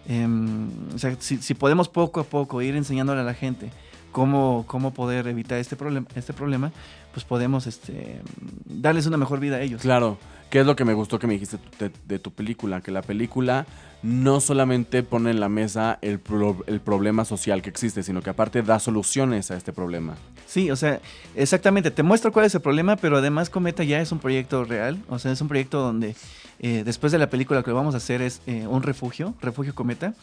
[0.07, 3.71] Em, o sea, si, si podemos poco a poco ir enseñándole a la gente
[4.11, 6.71] cómo, cómo poder evitar este problema, este problema,
[7.13, 8.21] pues podemos este,
[8.65, 9.81] darles una mejor vida a ellos.
[9.81, 10.17] Claro,
[10.55, 11.57] que es lo que me gustó que me dijiste
[12.05, 13.65] de, tu película, que la película
[14.03, 18.29] no solamente pone en la mesa el, pro- el problema social que existe, sino que
[18.29, 20.15] aparte da soluciones a este problema.
[20.47, 21.01] Sí, o sea,
[21.35, 24.97] exactamente, te muestro cuál es el problema, pero además Cometa ya es un proyecto real,
[25.09, 26.15] o sea, es un proyecto donde
[26.59, 29.75] eh, después de la película lo que vamos a hacer es eh, un refugio, refugio
[29.75, 30.13] Cometa,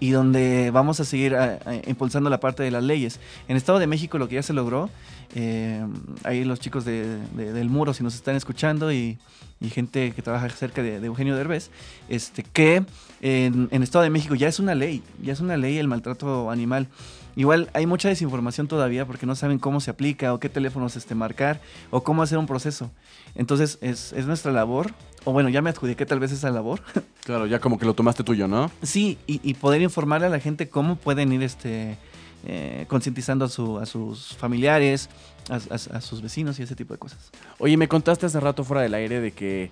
[0.00, 3.20] y donde vamos a seguir ah, impulsando la parte de las leyes.
[3.48, 4.90] En Estado de México lo que ya se logró,
[5.34, 5.82] eh,
[6.24, 9.16] ahí los chicos de- de- del muro, si nos están escuchando, y,
[9.60, 11.70] y gente que trabaja cerca de, de Eugenio Derbez,
[12.08, 12.84] este, que
[13.20, 16.50] en, en Estado de México ya es una ley, ya es una ley el maltrato
[16.50, 16.86] animal.
[17.36, 21.14] Igual hay mucha desinformación todavía porque no saben cómo se aplica o qué teléfonos este,
[21.14, 22.90] marcar o cómo hacer un proceso.
[23.36, 24.92] Entonces es, es nuestra labor,
[25.24, 26.80] o bueno, ya me adjudiqué tal vez esa labor.
[27.24, 28.70] Claro, ya como que lo tomaste tuyo, ¿no?
[28.82, 31.98] sí, y, y poder informarle a la gente cómo pueden ir este,
[32.46, 35.10] eh, concientizando a, su- a sus familiares,
[35.48, 37.30] a, a- a sus vecinos y ese tipo de cosas.
[37.58, 39.70] Oye, me contaste hace rato fuera del aire de que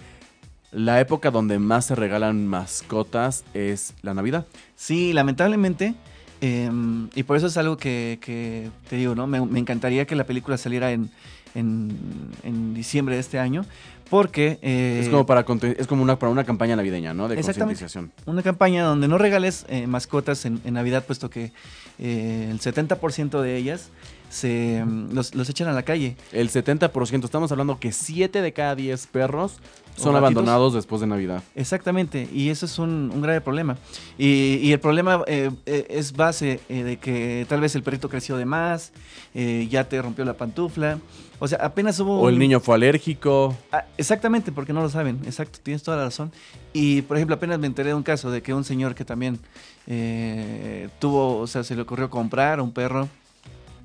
[0.72, 4.46] la época donde más se regalan mascotas es la Navidad.
[4.74, 5.94] Sí, lamentablemente.
[6.40, 6.70] eh,
[7.14, 9.26] y por eso es algo que, que te digo, ¿no?
[9.26, 11.10] Me, me encantaría que la película saliera en,
[11.54, 11.96] en,
[12.42, 13.64] en diciembre de este año.
[14.10, 14.58] Porque.
[14.62, 15.44] eh, es como para
[15.78, 17.28] es como una para una campaña navideña, ¿no?
[17.28, 18.12] De concientización.
[18.26, 21.52] Una campaña donde no regales eh, mascotas en, en Navidad, puesto que
[21.98, 23.90] eh, el 70% de ellas
[24.28, 26.16] se mm, los, los echan a la calle.
[26.32, 29.54] El 70%, estamos hablando que 7 de cada 10 perros
[29.96, 31.42] son abandonados después de Navidad.
[31.54, 33.78] Exactamente, y eso es un, un grave problema.
[34.18, 38.36] Y, y el problema eh, es base eh, de que tal vez el perrito creció
[38.36, 38.92] de más,
[39.34, 40.98] eh, ya te rompió la pantufla.
[41.38, 42.20] O sea, apenas hubo...
[42.20, 43.56] O el un- niño fue alérgico.
[43.72, 45.20] Ah, exactamente, porque no lo saben.
[45.24, 46.32] Exacto, tienes toda la razón.
[46.72, 49.38] Y, por ejemplo, apenas me enteré de un caso de que un señor que también
[49.86, 53.08] eh, tuvo, o sea, se le ocurrió comprar un perro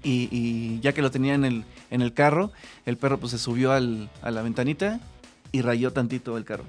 [0.04, 2.52] y, y ya que lo tenía en el, en el carro,
[2.86, 5.00] el perro pues se subió al- a la ventanita
[5.52, 6.64] y rayó tantito el carro.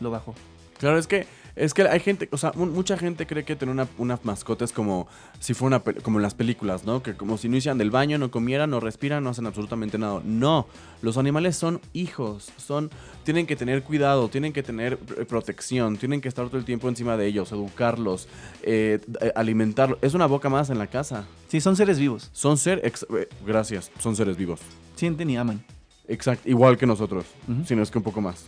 [0.00, 0.34] Lo bajó.
[0.78, 3.72] Claro, es que es que hay gente, o sea, mu- mucha gente cree que tener
[3.72, 5.06] una, una mascota es como
[5.38, 7.02] si fuera una, como en las películas, ¿no?
[7.02, 10.20] Que como si no hicieran del baño, no comieran, no respiran, no hacen absolutamente nada.
[10.24, 10.66] No,
[11.02, 12.90] los animales son hijos, son
[13.24, 16.88] tienen que tener cuidado, tienen que tener eh, protección, tienen que estar todo el tiempo
[16.88, 18.28] encima de ellos, educarlos,
[18.62, 19.00] eh,
[19.34, 19.98] alimentarlos.
[20.02, 21.24] Es una boca más en la casa.
[21.48, 22.30] Sí, son seres vivos.
[22.32, 24.60] Son ser, ex- eh, gracias, son seres vivos.
[24.96, 25.62] Sienten y aman.
[26.08, 27.24] Exacto, igual que nosotros,
[27.66, 28.44] sino es que un poco más.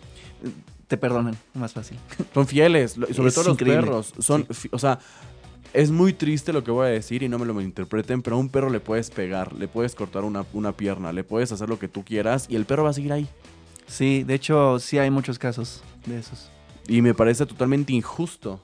[0.88, 1.98] Te perdonan, más fácil.
[2.34, 4.12] Son fieles, sobre Es todo los perros.
[4.18, 4.68] Son, Sí.
[4.72, 4.98] o sea,
[5.72, 8.38] Es muy triste lo que voy a decir y no me lo malinterpreten, pero a
[8.38, 11.78] un perro le puedes pegar, le puedes cortar una, una pierna, le puedes hacer lo
[11.78, 13.28] que tú quieras y el perro va a seguir ahí.
[13.86, 16.48] Sí, de hecho, sí hay muchos casos de esos.
[16.88, 18.60] Y me parece totalmente injusto.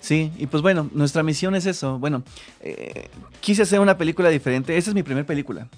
[0.00, 1.98] Sí, y pues bueno, nuestra misión es eso.
[1.98, 2.22] Bueno,
[2.60, 3.08] eh,
[3.40, 4.76] quise hacer una película diferente.
[4.76, 5.68] Esa es mi primera película.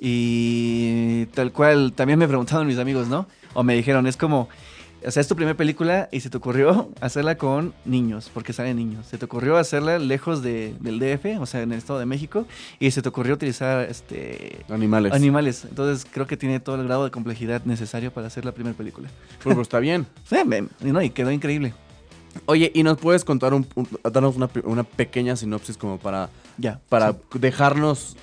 [0.00, 3.26] Y tal cual, también me preguntaron mis amigos, ¿no?
[3.54, 4.48] O me dijeron, es como,
[5.06, 8.76] o sea, es tu primera película y se te ocurrió hacerla con niños, porque salen
[8.76, 9.06] niños.
[9.06, 12.46] Se te ocurrió hacerla lejos de- del DF, o sea, en el Estado de México,
[12.78, 15.12] y se te ocurrió utilizar este Animales.
[15.12, 15.64] animales.
[15.68, 19.08] Entonces creo que tiene todo el grado de complejidad necesario para hacer la primera película.
[19.42, 20.06] Pero, pues, está bien.
[20.28, 21.74] Sí, me- no, y quedó increíble.
[22.46, 26.30] Oye, ¿y nos puedes contar un, un- darnos una, pe- una pequeña sinopsis como para,
[26.58, 26.80] Ya.
[26.88, 27.18] para sí.
[27.40, 28.16] dejarnos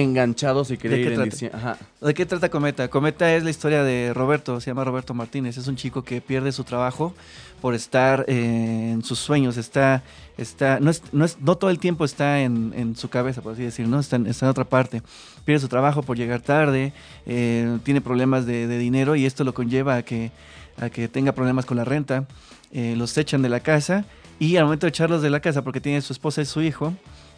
[0.00, 1.30] enganchados y querer ¿De qué ir en trata?
[1.30, 1.58] diciembre?
[1.60, 1.76] Ajá.
[2.00, 2.88] ¿De qué trata Cometa?
[2.88, 5.56] Cometa es la historia de Roberto, se llama Roberto Martínez.
[5.56, 7.14] Es un chico que pierde su trabajo
[7.60, 9.56] por estar eh, en sus sueños.
[9.56, 10.02] Está,
[10.36, 13.54] está, no, es, no, es- no todo el tiempo está en, en su cabeza, por
[13.54, 13.98] así decir, ¿no?
[14.00, 15.02] Está en, está en otra parte.
[15.44, 16.92] Pierde su trabajo por llegar tarde,
[17.26, 20.30] eh, tiene problemas de, de dinero y esto lo conlleva a que,
[20.78, 22.26] a que tenga problemas con la renta.
[22.72, 24.04] Eh, los echan de la casa
[24.38, 26.92] y al momento de echarlos de la casa, porque tiene su esposa y su hijo,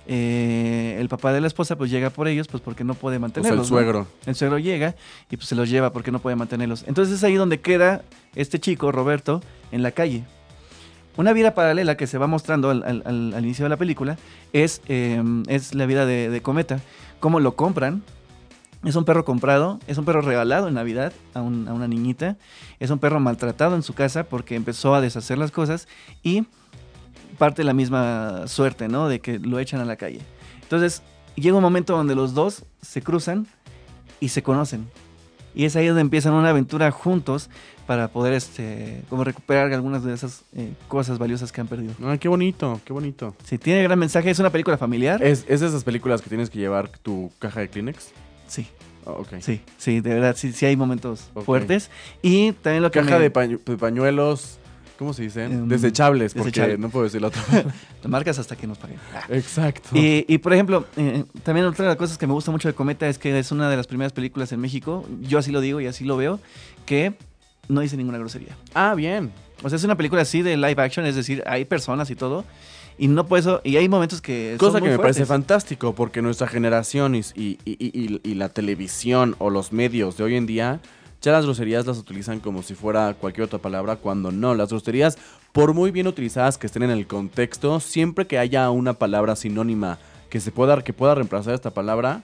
[0.08, 3.52] eh, el papá de la esposa pues llega por ellos pues porque no puede mantenerlos.
[3.52, 3.64] el ¿no?
[3.64, 4.06] suegro.
[4.26, 4.94] El suegro llega
[5.30, 6.84] y pues se los lleva porque no puede mantenerlos.
[6.88, 8.02] Entonces es ahí donde queda
[8.34, 10.24] este chico, Roberto, en la calle.
[11.16, 14.16] Una vida paralela que se va mostrando al, al- al- al inicio de la película
[14.52, 16.80] es, eh, es la vida de, de Cometa.
[17.20, 18.02] Cómo lo compran.
[18.84, 22.36] Es un perro comprado, es un perro regalado en Navidad a, un- a una niñita.
[22.78, 25.88] Es un perro maltratado en su casa porque empezó a deshacer las cosas
[26.22, 26.46] y
[27.38, 29.08] parte de la misma suerte, ¿no?
[29.08, 30.20] De que lo echan a la calle.
[30.62, 31.02] Entonces
[31.36, 33.46] llega un momento donde los dos se cruzan
[34.20, 34.86] y se conocen.
[35.54, 37.48] Y es ahí donde empiezan una aventura juntos
[37.86, 41.94] para poder este, como recuperar algunas de esas eh, cosas valiosas que han perdido.
[42.04, 43.34] Ay, qué bonito, qué bonito.
[43.44, 45.22] Sí, tiene gran mensaje, es una película familiar.
[45.22, 48.10] ¿Es, es de esas películas que tienes que llevar tu caja de Kleenex?
[48.46, 48.68] Sí,
[49.06, 49.36] Ah, ok.
[49.40, 51.44] sí, sí, de verdad, sí, sí hay momentos Ok.
[51.46, 51.90] fuertes.
[52.20, 54.57] Y también lo que Caja me- de, pañu- de pañuelos,
[54.98, 55.52] ¿cómo se dicen?
[55.52, 56.78] Em, Desechables, porque desechable.
[56.78, 57.42] no puedo decir la otra.
[58.08, 58.98] marcas hasta que nos paguen.
[59.14, 59.22] Ah.
[59.30, 59.88] Exacto.
[59.94, 62.74] Y, y, por ejemplo, eh, también otra de las cosas que me gusta mucho de
[62.74, 65.80] Cometa es que es una de las primeras películas en México, yo así lo digo
[65.80, 66.40] y así lo veo,
[66.84, 67.14] que
[67.68, 68.56] no dice ninguna grosería.
[68.74, 69.30] Ah, bien.
[69.62, 72.44] O sea, es una película así de live action, es decir, hay personas y todo.
[73.00, 74.56] Y no por eso, y hay momentos que.
[74.58, 78.34] son Cosa que muy me parece fantástico, porque nuestra generación y, y- y- y- y
[78.34, 80.80] la televisión o los medios de hoy en día,
[81.20, 84.54] ya las groserías las utilizan como si fuera cualquier otra palabra, cuando no.
[84.54, 85.18] Las groserías,
[85.52, 89.98] por muy bien utilizadas que estén en el contexto, siempre que haya una palabra sinónima
[90.30, 92.22] que se pueda, que pueda reemplazar esta palabra,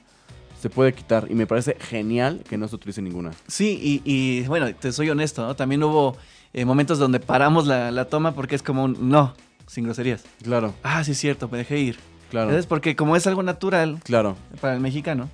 [0.61, 1.27] se puede quitar.
[1.31, 3.33] Y me parece genial que no se utilice ninguna.
[3.49, 5.57] Sí, y, y, bueno, te soy honesto, ¿no?
[5.57, 6.17] También hubo
[6.53, 9.35] eh, momentos donde paramos la, la toma porque es como un no,
[9.67, 10.25] sin groserías.
[10.43, 11.99] Claro, Ah, sí, es cierto, me dejé ir.
[12.31, 12.51] claro.
[12.51, 12.67] ¿Sabes?
[12.67, 14.37] Porque como es algo natural Claro.
[14.61, 15.29] para el mexicano,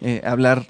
[0.00, 0.64] eh, hablar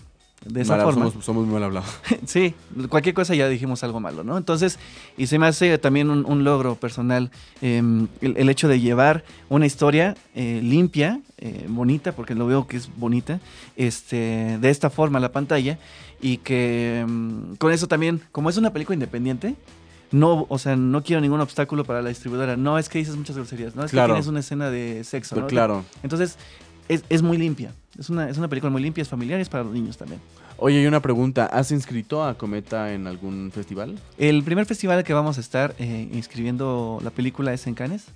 [0.45, 1.11] de esa forma.
[1.11, 1.89] Somos, somos muy mal hablados.
[2.27, 2.55] Sí,
[2.89, 4.37] cualquier cosa ya dijimos algo malo, ¿no?
[4.39, 4.79] Entonces,
[5.17, 7.31] y se me hace también un, un logro personal
[7.63, 7.83] eh,
[8.21, 12.77] el, el hecho de llevar una historia eh, limpia, eh, bonita, porque lo veo que
[12.77, 13.41] es bonita,
[13.77, 15.79] este, de esta forma a la pantalla,
[16.21, 19.55] y que mm, con eso también, como es una película independiente,
[20.13, 22.57] no, o sea, no quiero ningún obstáculo para la distribuidora.
[22.57, 24.09] No es que dices muchas groserías, no es Claro.
[24.15, 25.47] que tienes una escena de sexo, ¿no?
[25.47, 25.85] claro.
[26.03, 26.37] Entonces,
[26.91, 27.73] es, es muy limpia.
[27.99, 30.21] Es una, es una película muy limpia, es familiar y es para los niños también.
[30.59, 31.47] Oye, y una pregunta.
[31.47, 33.99] ¿Has inscrito a Cometa en algún festival?
[34.19, 38.07] El primer festival que vamos a estar eh, inscribiendo la película es en Cannes.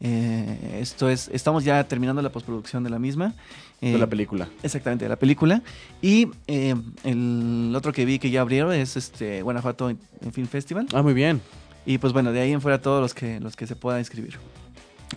[0.00, 3.34] Eh, esto es, estamos ya terminando la postproducción de la misma.
[3.80, 4.48] de Eh, la película.
[4.62, 5.62] Exactamente, de la película.
[6.00, 9.98] Y eh, el otro que vi que ya abrieron es este Guanajuato en
[10.32, 10.86] Film Festival.
[10.92, 11.40] Ah, muy bien.
[11.84, 14.38] Y pues bueno, de ahí en fuera todos los que, los que se puedan inscribir.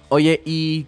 [0.10, 0.86] Oye, y,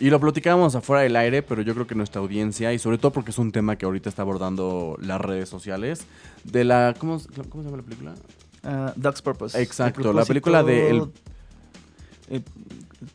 [0.00, 3.12] y lo platicábamos afuera del aire, pero yo creo que nuestra audiencia, y sobre todo
[3.12, 6.06] porque es un tema que ahorita está abordando las redes sociales,
[6.44, 6.94] de la...
[6.98, 8.14] ¿Cómo, cómo se llama la película?
[8.96, 9.60] Dog's Purpose.
[9.62, 11.02] Exacto, El la película de El-
[12.30, 12.42] eh,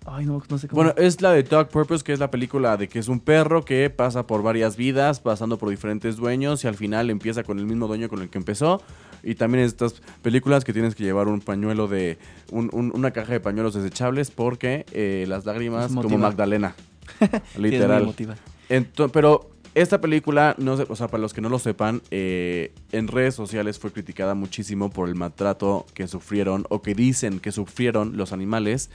[0.06, 0.82] ay, no, no sé cómo.
[0.84, 3.64] Bueno, es la de Dog Purpose, que es la película de que es un perro
[3.66, 7.66] que pasa por varias vidas, pasando por diferentes dueños y al final empieza con el
[7.66, 8.82] mismo dueño con el que empezó.
[9.24, 12.18] Y también estas películas que tienes que llevar un pañuelo de...
[12.52, 16.18] un- un- una caja de pañuelos desechables porque eh, las lágrimas como.
[16.18, 16.76] Magdalena.
[17.58, 18.04] Literal.
[18.04, 18.36] emotiva.
[18.70, 22.74] Ento- pero esta película, no sé, o sea, para los que no lo sepan, eh,
[22.92, 27.52] en redes sociales fue criticada muchísimo por el maltrato que sufrieron o que dicen que
[27.52, 28.90] sufrieron los animales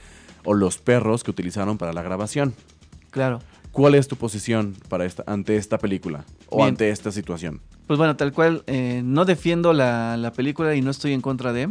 [0.49, 2.55] o los perros que utilizaron para la grabación.
[3.11, 3.39] Claro.
[3.71, 6.69] ¿Cuál es tu posición para esta, ante esta película o Bien.
[6.69, 7.61] ante esta situación?
[7.85, 11.53] Pues bueno, tal cual, eh, no defiendo la, la película y no estoy en contra
[11.53, 11.69] de,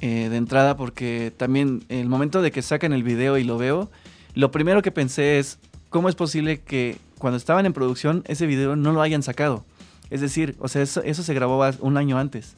[0.00, 3.90] eh, de entrada, porque también el momento de que sacan el video y lo veo,
[4.34, 5.58] lo primero que pensé es,
[5.88, 9.64] ¿cómo es posible que cuando estaban en producción ese video no lo hayan sacado?
[10.10, 12.54] Es decir, o sea, eso, eso se grabó un año antes.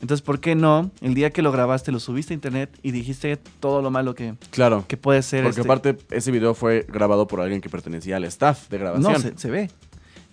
[0.00, 3.36] Entonces, ¿por qué no el día que lo grabaste lo subiste a internet y dijiste
[3.60, 4.84] todo lo malo que, Claro.
[4.86, 5.42] que puede ser?
[5.44, 9.12] Porque este- aparte, ese video fue grabado por alguien que pertenecía al staff de grabación.
[9.12, 9.70] No, se, se ve.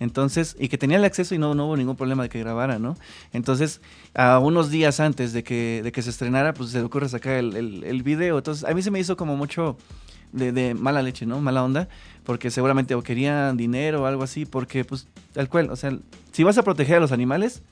[0.00, 2.78] Entonces, y que tenía el acceso y no, no hubo ningún problema de que grabara,
[2.80, 2.96] ¿no?
[3.32, 3.80] Entonces,
[4.14, 7.34] a unos días antes de que, de que se estrenara, pues se le ocurre sacar
[7.34, 8.38] el, el, el video.
[8.38, 9.76] Entonces, a mí se me hizo como mucho
[10.32, 11.40] de, de mala leche, ¿no?
[11.40, 11.88] Mala onda,
[12.24, 15.96] porque seguramente o querían dinero o algo así, porque, pues, tal cual, o sea,
[16.32, 17.62] si vas a proteger a los animales,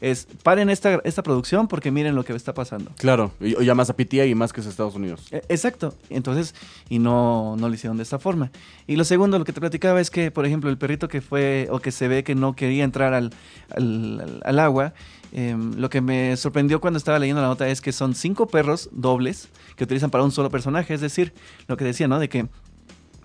[0.00, 2.90] es paren esta, esta producción porque miren lo que está pasando.
[2.96, 3.32] Claro.
[3.40, 5.26] Y, ya más a PTA y más que es Estados Unidos.
[5.30, 5.94] Eh, Exacto.
[6.08, 6.54] Entonces,
[6.88, 8.50] y no, no lo hicieron de esta forma.
[8.86, 11.68] Y lo segundo, lo que te platicaba es que, por ejemplo, el perrito que fue,
[11.70, 13.32] o que se ve que no quería entrar al,
[13.70, 14.94] al, al- al agua,
[15.32, 18.88] em, lo que me sorprendió cuando estaba leyendo la nota es que son cinco perros
[18.92, 20.94] dobles que utilizan para un solo personaje.
[20.94, 21.32] Es decir,
[21.68, 22.18] lo que decía, ¿no?
[22.18, 22.46] De que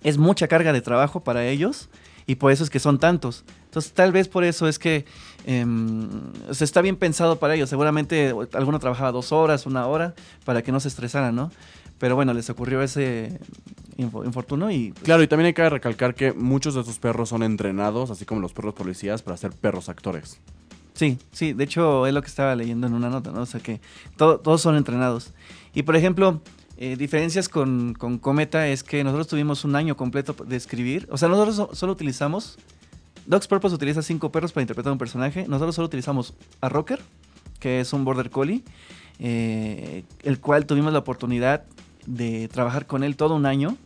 [0.03, 1.89] es mucha carga de trabajo para ellos
[2.27, 3.43] y por eso es que son tantos.
[3.75, 5.03] Entonces, tal vez por eso es que
[6.49, 7.69] o sea, está bien pensado para ellos.
[7.69, 11.51] Seguramente alguno trabajaba dos horas, una hora, para que no se estresaran, ¿no?
[11.99, 13.37] Pero bueno, les ocurrió ese
[13.97, 14.91] info- infortunio y...
[14.91, 18.23] pues, Claro, y también hay que recalcar que muchos de estos perros son entrenados, así
[18.25, 20.39] como los perros policías, para ser perros actores.
[20.93, 23.41] Sí, sí, de hecho es lo que estaba leyendo en una nota, ¿no?
[23.41, 23.81] O sea que
[24.15, 25.31] to- todos son entrenados.
[25.73, 26.41] Y por ejemplo,
[26.77, 31.07] eh, diferencias con, con Cometa es que nosotros tuvimos un año completo de escribir.
[31.11, 32.57] O sea, nosotros so- solo utilizamos.
[33.25, 35.45] Dogs Purpose utiliza cinco perros para interpretar un personaje.
[35.47, 36.99] Nosotros solo utilizamos a Rocker,
[37.59, 38.63] que es un Border Collie,
[39.19, 41.63] eh, el cual tuvimos la oportunidad
[42.05, 43.77] de trabajar con él todo un año,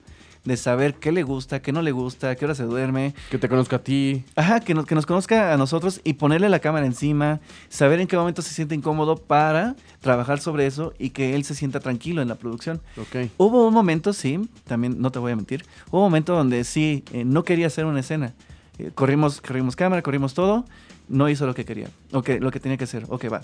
[0.43, 3.47] de saber qué le gusta, qué no le gusta, qué hora se duerme, Que te
[3.47, 4.25] conozca a ti.
[4.35, 8.07] Ajá, que nos, que nos conozca a nosotros y ponerle la cámara encima, saber en
[8.07, 12.21] qué momento se siente incómodo para trabajar sobre eso y que él se sienta tranquilo
[12.21, 12.81] en la producción.
[12.97, 13.29] Ok.
[13.37, 17.03] Hubo un momento, sí, también no te voy a mentir, hubo un momento donde sí,
[17.13, 18.33] eh, no quería hacer una escena.
[18.79, 20.65] Eh, corrimos, corrimos cámara, corrimos todo,
[21.09, 23.41] no hizo lo que quería, o que- lo que tenía que hacer, ok, va.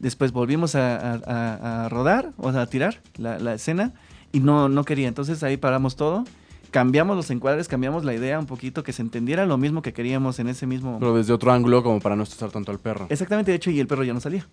[0.00, 3.92] Después volvimos a, a- a- a rodar, o sea, a tirar la, la escena
[4.32, 5.08] y no, no quería.
[5.08, 6.24] Entonces ahí paramos todo,
[6.70, 10.38] cambiamos los encuadres, cambiamos la idea un poquito, que se entendiera lo mismo que queríamos
[10.40, 10.98] en ese mismo...
[10.98, 13.06] Pero desde otro ángulo, como para no estresar tanto al perro.
[13.08, 14.46] Exactamente, de hecho, y el perro ya no salía.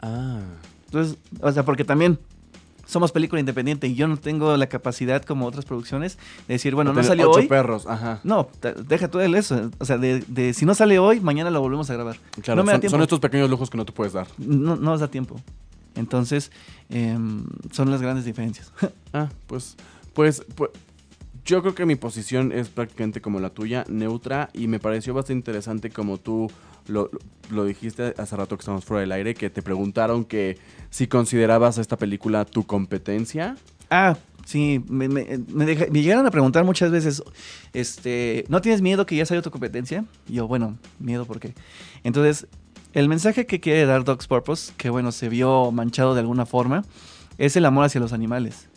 [0.00, 0.40] Ah.
[0.86, 2.18] Entonces, o sea, porque también
[2.88, 6.94] somos película independiente y yo no tengo la capacidad como otras producciones de decir, bueno,
[6.94, 7.46] no salió ocho hoy.
[7.46, 8.20] perros, ajá.
[8.24, 8.48] No,
[8.88, 9.70] deja tú el eso.
[9.78, 12.16] O sea, de, de si no sale hoy, mañana lo volvemos a grabar.
[12.40, 14.26] Claro, no me da son, estos pequeños lujos que no te puedes dar.
[14.38, 15.38] No, no nos da tiempo.
[15.96, 16.50] Entonces,
[16.88, 18.72] em, son las grandes diferencias.
[19.12, 19.74] Ah, pues,
[20.12, 20.70] pues, pues,
[21.44, 25.38] yo creo que mi posición es prácticamente como la tuya, neutra, y me pareció bastante
[25.38, 26.50] interesante como tú
[26.88, 27.10] lo,
[27.50, 30.58] lo dijiste hace rato que estamos fuera del aire, que te preguntaron que
[30.90, 33.56] si considerabas esta película tu competencia.
[33.90, 35.08] Ah, sí, me,
[35.92, 37.22] llegaron a preguntar muchas veces,
[37.72, 40.04] este, ¿no tienes miedo que ya salió tu competencia?
[40.28, 41.54] Y yo, bueno, miedo, ¿por qué?
[42.04, 42.46] Entonces,
[42.92, 46.84] el mensaje que quiere dar Dogs Purpose, que bueno, se vio manchado de alguna forma,
[47.38, 48.68] es el amor hacia los animales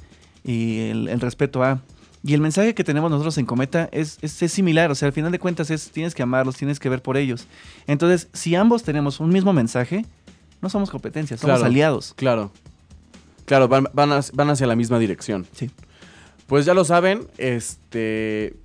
[0.43, 1.81] y el respeto a...
[2.23, 5.13] Y el mensaje que tenemos nosotros en Cometa es, es, es similar, o sea, al
[5.13, 7.47] final de cuentas es, tienes que amarlos, tienes que ver por ellos.
[7.87, 10.05] Entonces, si ambos tenemos un mismo mensaje,
[10.61, 11.65] no somos competencias, somos Claro.
[11.65, 12.13] aliados.
[12.15, 12.51] Claro.
[13.45, 15.47] Claro, van, van, hacia- van hacia la misma dirección.
[15.53, 15.71] Sí.
[16.45, 18.55] Pues ya lo saben, este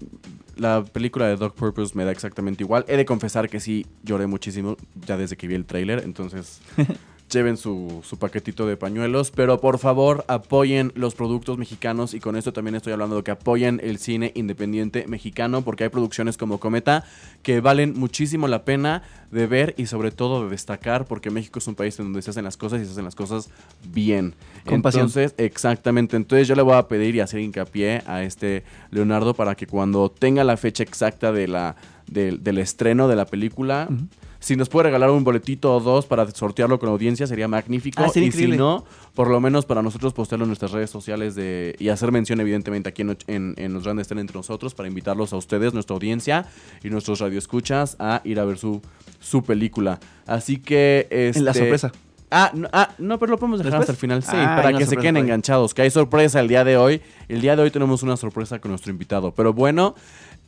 [0.56, 2.84] la película de Dog Purpose me da exactamente igual.
[2.88, 6.60] He de confesar que sí lloré muchísimo ya desde que vi el tráiler, entonces
[7.32, 12.36] lleven su, su paquetito de pañuelos, pero por favor apoyen los productos mexicanos y con
[12.36, 16.60] esto también estoy hablando de que apoyen el cine independiente mexicano porque hay producciones como
[16.60, 17.04] Cometa
[17.42, 21.66] que valen muchísimo la pena de ver y sobre todo de destacar porque México es
[21.66, 23.50] un país en donde se hacen las cosas y se hacen las cosas
[23.92, 24.34] bien.
[24.64, 25.06] Con pasión.
[25.06, 26.16] Entonces, exactamente.
[26.16, 30.10] Entonces yo le voy a pedir y hacer hincapié a este Leonardo para que cuando
[30.10, 31.74] tenga la fecha exacta de la,
[32.06, 33.88] del- del estreno de la película.
[34.38, 38.02] Si nos puede regalar un boletito o dos para sortearlo con audiencia, sería magnífico.
[38.02, 38.54] Ah, sería y increíble.
[38.56, 42.12] si no, por lo menos para nosotros postearlo en nuestras redes sociales de, y hacer
[42.12, 45.36] mención, evidentemente, aquí en, Och- en, en Los Grandes Estén Entre Nosotros para invitarlos a
[45.36, 46.46] ustedes, nuestra audiencia
[46.84, 48.80] y nuestros radioescuchas a ir a ver su,
[49.20, 49.98] su película.
[50.26, 51.06] Así que...
[51.10, 51.92] En la este, sorpresa.
[52.28, 53.82] Ah no, ah, no, pero lo podemos dejar ¿Después?
[53.88, 56.64] hasta el final, sí, Ah, para que se queden enganchados, que hay sorpresa el día
[56.64, 57.00] de hoy.
[57.28, 59.94] El día de hoy tenemos una sorpresa con nuestro invitado, pero bueno,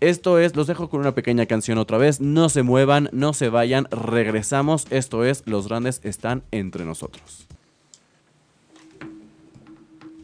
[0.00, 3.48] esto es, los dejo con una pequeña canción otra vez, no se muevan, no se
[3.48, 7.46] vayan, regresamos, esto es, los grandes están entre nosotros.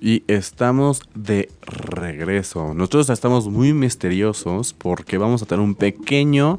[0.01, 2.75] Y estamos de regreso.
[2.75, 6.59] Nosotros estamos muy misteriosos porque vamos a tener un pequeño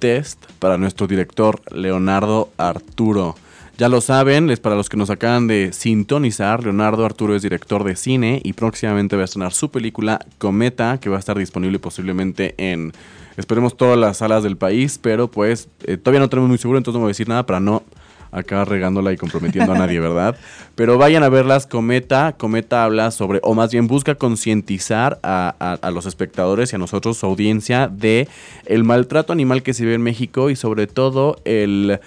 [0.00, 3.36] test para nuestro director Leonardo Arturo.
[3.78, 7.84] Ya lo saben, es para los que nos acaban de sintonizar, Leonardo Arturo es director
[7.84, 11.78] de cine y próximamente va a estrenar su película Cometa, que va a estar disponible
[11.78, 12.92] posiblemente en,
[13.36, 16.96] esperemos, todas las salas del país, pero pues eh, todavía no tenemos muy seguro, entonces
[16.96, 17.84] no voy a decir nada para no
[18.32, 20.36] acabar regándola y comprometiendo a nadie, ¿verdad?
[20.74, 22.34] Pero vayan a verlas, Cometa.
[22.36, 26.78] Cometa habla sobre, o más bien busca concientizar a, a- a los espectadores y a
[26.78, 28.28] nosotros, su audiencia, de
[28.66, 32.00] el maltrato animal que se ve en México y sobre todo el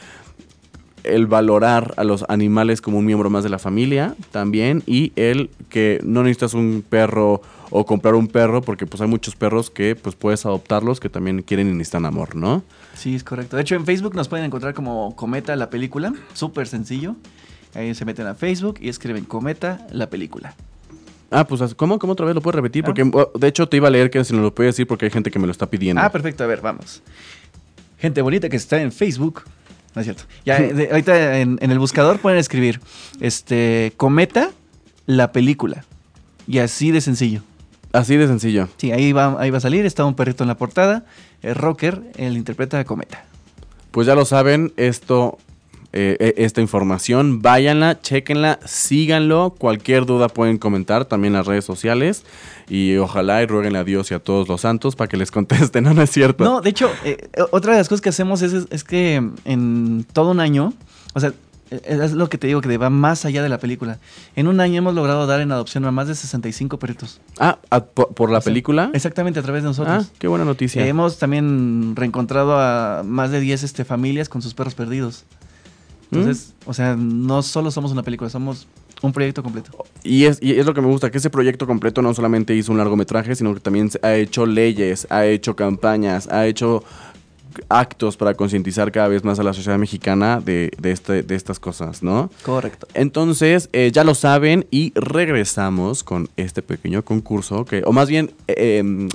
[1.04, 5.50] el valorar a los animales como un miembro más de la familia también y el
[5.70, 9.96] que no necesitas un perro o comprar un perro porque pues hay muchos perros que
[9.96, 12.64] pues puedes adoptarlos que también quieren y necesitan amor, ¿no?
[12.94, 13.56] Sí, es correcto.
[13.56, 16.14] De hecho, en Facebook nos pueden encontrar como Cometa la película.
[16.34, 17.16] Súper sencillo.
[17.74, 20.54] Ahí se meten a Facebook y escriben Cometa la película.
[21.32, 21.98] Ah, pues ¿cómo?
[21.98, 22.84] ¿Cómo otra vez lo puedes repetir?
[22.84, 22.88] Ah.
[22.88, 25.06] Porque oh, de hecho te iba a leer que si no lo puedes decir porque
[25.06, 26.02] hay gente que me lo está pidiendo.
[26.02, 26.44] Ah, perfecto.
[26.44, 27.02] A ver, vamos.
[27.98, 29.44] Gente bonita que está en Facebook.
[29.96, 30.24] No es cierto.
[30.46, 32.80] Ya, de- ahorita en, en el buscador pueden escribir
[33.20, 34.52] este Cometa
[35.06, 35.84] la película.
[36.48, 37.42] Y así de sencillo.
[37.94, 38.70] Así de sencillo.
[38.78, 39.86] Sí, ahí va, ahí va a salir.
[39.86, 41.06] Está un perrito en la portada.
[41.42, 43.26] El rocker, él interpreta a Cometa.
[43.92, 45.38] Pues ya lo saben, esto,
[45.94, 49.56] eh, eh, esta información, váyanla, chequenla, síganlo.
[49.58, 52.24] Cualquier duda pueden comentar también en las redes sociales.
[52.70, 55.84] Y ojalá y rueguen a Dios y a todos los santos para que les contesten,
[55.86, 55.94] ¿no?
[55.94, 56.44] No es cierto.
[56.44, 60.32] No, de hecho, eh, otra de las cosas que hacemos es, es que en todo
[60.32, 60.74] un año,
[61.14, 61.34] o sea,
[61.72, 64.00] eh, es lo que te digo, que va más allá de la película.
[64.38, 67.20] En un año hemos logrado dar en adopción a más de 65 perritos.
[67.38, 68.92] Ah, ah, por, por la O sea, película.
[68.94, 70.12] Exactamente, a través de Ah, nosotros.
[70.20, 70.86] qué buena noticia.
[70.86, 75.26] Eh, hemos también reencontrado a más de 10 este, familias con sus perros perdidos.
[76.12, 76.70] Entonces, Mm.
[76.70, 78.68] o sea, no solo somos una película, somos
[79.02, 79.72] un proyecto completo.
[80.04, 82.72] Y es, y es lo que me gusta, que ese proyecto completo no solamente hizo
[82.72, 86.84] un largometraje, sino que también ha hecho leyes, ha hecho campañas, ha hecho
[87.68, 91.60] actos para concientizar cada vez más a la sociedad mexicana de, de, este, de estas
[91.60, 92.30] cosas, ¿no?
[92.44, 92.88] Correcto.
[92.94, 98.32] Entonces, eh, ya lo saben y regresamos con este pequeño concurso, que, o más bien,
[98.48, 99.10] eh, em,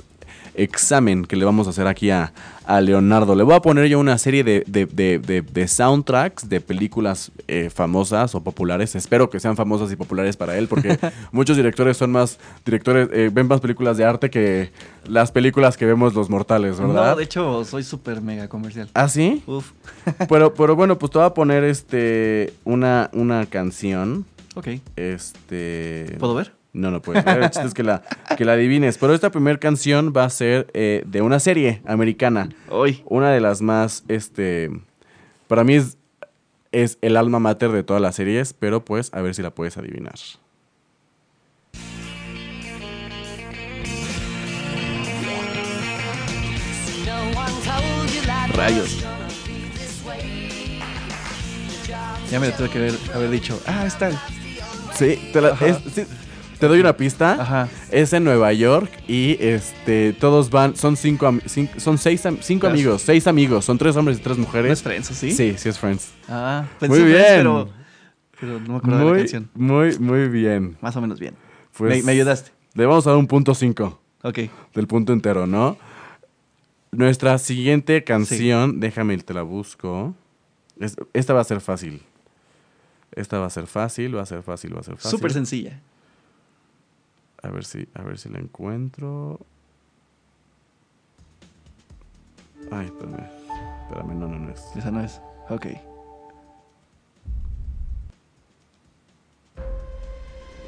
[0.57, 2.33] examen que le vamos a hacer aquí a,
[2.65, 3.35] a Leonardo.
[3.35, 7.31] Le voy a poner yo una serie de, de- de- de- de soundtracks de películas
[7.47, 8.95] eh, famosas o populares.
[8.95, 10.97] Espero que sean famosas y populares para él, porque
[11.31, 14.71] muchos directores son más directores, eh, ven más películas de arte que
[15.07, 17.11] las películas que vemos los mortales, ¿verdad?
[17.11, 18.89] No, de hecho, soy súper mega comercial.
[18.93, 19.43] ¿Ah, sí?
[19.47, 19.71] Uf.
[20.29, 24.25] Pero, pero bueno, pues te voy a poner este una, una canción.
[24.55, 24.67] Ok.
[24.95, 26.15] Este.
[26.19, 26.51] ¿Puedo ver?
[26.77, 27.39] No, no puedes ver.
[27.43, 28.03] El chiste es que la,
[28.37, 28.97] que la adivines.
[28.97, 32.49] Pero esta primera canción va a ser eh, de una serie americana.
[32.69, 33.03] Hoy.
[33.05, 34.69] Una de las más, este.
[35.47, 35.97] Para mí es,
[36.71, 39.77] es el alma mater de todas las series, pero pues a ver si la puedes
[39.77, 40.15] adivinar.
[48.55, 49.03] Rayos.
[52.31, 53.59] Ya me lo tuve que haber, haber dicho.
[53.65, 54.11] Ah, está.
[54.95, 56.05] Sí, te, la- es- sí,
[56.59, 57.33] te doy una pista.
[57.41, 57.69] Ajá.
[57.91, 61.31] Es en Nueva York y este todos van, son cinco,
[61.77, 64.81] son seis, cinco amigos, seis amigos, son tres hombres y tres ¿No es mujeres.
[64.83, 65.31] Friends, sí?
[65.31, 66.11] Sí, sí es Friends.
[66.27, 67.37] Ah, Muy pensé Friends, bien.
[67.37, 67.69] pero,
[68.39, 69.49] pero no me acuerdo de la Muy, canción.
[69.55, 70.77] muy, muy bien.
[70.81, 71.35] Más o menos bien.
[71.77, 72.51] Pues, me, me ayudaste.
[72.73, 74.39] Le vamos a dar un punto cinco Ok.
[74.73, 75.77] del punto entero, ¿no?
[76.91, 80.15] Nuestra siguiente canción, déjame te la busco.
[80.79, 82.01] Es- esta va a ser fácil.
[83.13, 85.11] Esta va a ser fácil, va a ser fácil, va a ser fácil.
[85.11, 85.79] Súper sencilla.
[87.43, 89.39] A ver si, a ver si la encuentro.
[92.71, 93.29] Ay, espérame.
[93.83, 94.61] Espérame, no, no, no es.
[94.75, 95.21] Esa no es.
[95.49, 95.67] Ok.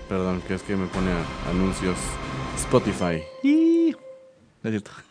[0.07, 1.11] Perdón, que es que me pone
[1.49, 1.97] anuncios
[2.57, 3.23] Spotify.
[3.43, 3.95] Y...
[4.63, 4.91] No es cierto.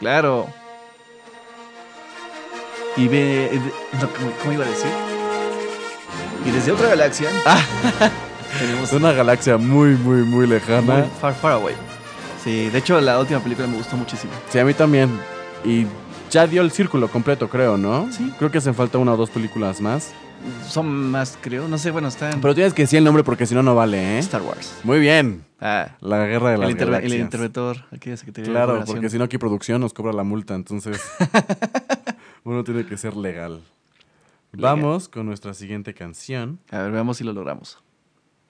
[0.00, 0.48] Claro.
[2.96, 3.46] Y ve...
[3.54, 3.60] eh,
[4.00, 4.90] no, ¿cómo, cómo iba a decir?
[6.44, 7.30] Y desde otra galaxia...
[8.58, 8.84] tenemos...
[8.88, 11.04] Es una galaxia muy, muy, muy muy lejana.
[11.20, 11.74] far, far away.
[12.42, 14.32] Sí, de hecho la última película me gustó muchísimo.
[14.50, 15.10] Sí, a mí también.
[15.64, 15.86] Y
[16.30, 18.10] ya dio el círculo completo, creo, ¿no?
[18.12, 18.32] Sí.
[18.38, 20.12] Creo que hacen falta una o dos películas más.
[20.68, 21.68] Son más, creo.
[21.68, 23.74] No sé, bueno, está en Pero tienes que decir el nombre porque si no, no
[23.74, 24.18] vale, ¿eh?
[24.18, 24.74] Star Wars.
[24.84, 25.42] Muy bien.
[25.58, 27.20] Ah, La guerra de las el, interve- el galaxias.
[27.20, 27.76] interventor.
[27.90, 31.00] Aquí Secretaría de Claro, porque si no aquí producción nos cobra la multa, entonces
[32.44, 33.62] uno tiene que ser legal.
[34.52, 34.76] Legal.
[34.76, 36.58] Vamos con nuestra siguiente canción.
[36.70, 37.78] A ver, veamos si lo logramos.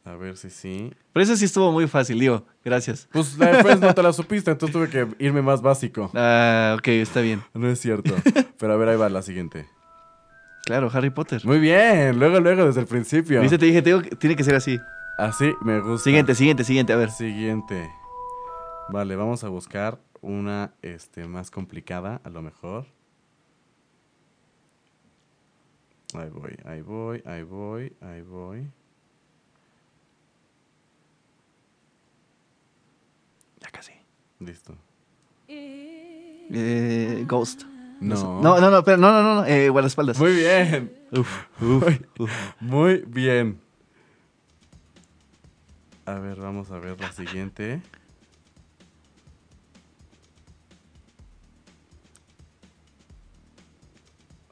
[0.05, 0.93] A ver si sí.
[1.13, 2.45] Pero eso sí estuvo muy fácil, digo.
[2.63, 3.09] Gracias.
[3.11, 6.11] Pues la de Friends no te la supiste, entonces tuve que irme más básico.
[6.15, 7.43] Ah, ok, está bien.
[7.55, 8.15] No es cierto.
[8.59, 9.67] Pero a ver, ahí va la siguiente.
[10.67, 11.41] Claro, Harry Potter.
[11.45, 13.41] Muy bien, luego, luego, desde el principio.
[13.41, 13.57] ¿Viste?
[13.59, 14.79] Te dije, tengo que- tiene que ser así.
[15.19, 16.05] Así me gusta.
[16.05, 16.93] Siguiente, siguiente, siguiente.
[16.93, 17.11] A ver.
[17.11, 17.91] Siguiente.
[18.91, 22.87] Vale, vamos a buscar una este, más complicada, a lo mejor.
[26.15, 28.71] Ahí voy, ahí voy, ahí voy, ahí voy.
[33.61, 33.93] Ya casi.
[34.45, 34.75] Listo.
[35.49, 37.65] Eh, Ghost.
[38.01, 38.43] No.
[38.43, 40.19] No, no, no, pero no, no, no, no, eh, guardaespaldas.
[40.19, 40.93] Muy bien.
[41.13, 42.31] Uf, uf, uf.
[42.61, 43.61] Muy bien.
[46.07, 47.81] A ver, vamos a ver la siguiente.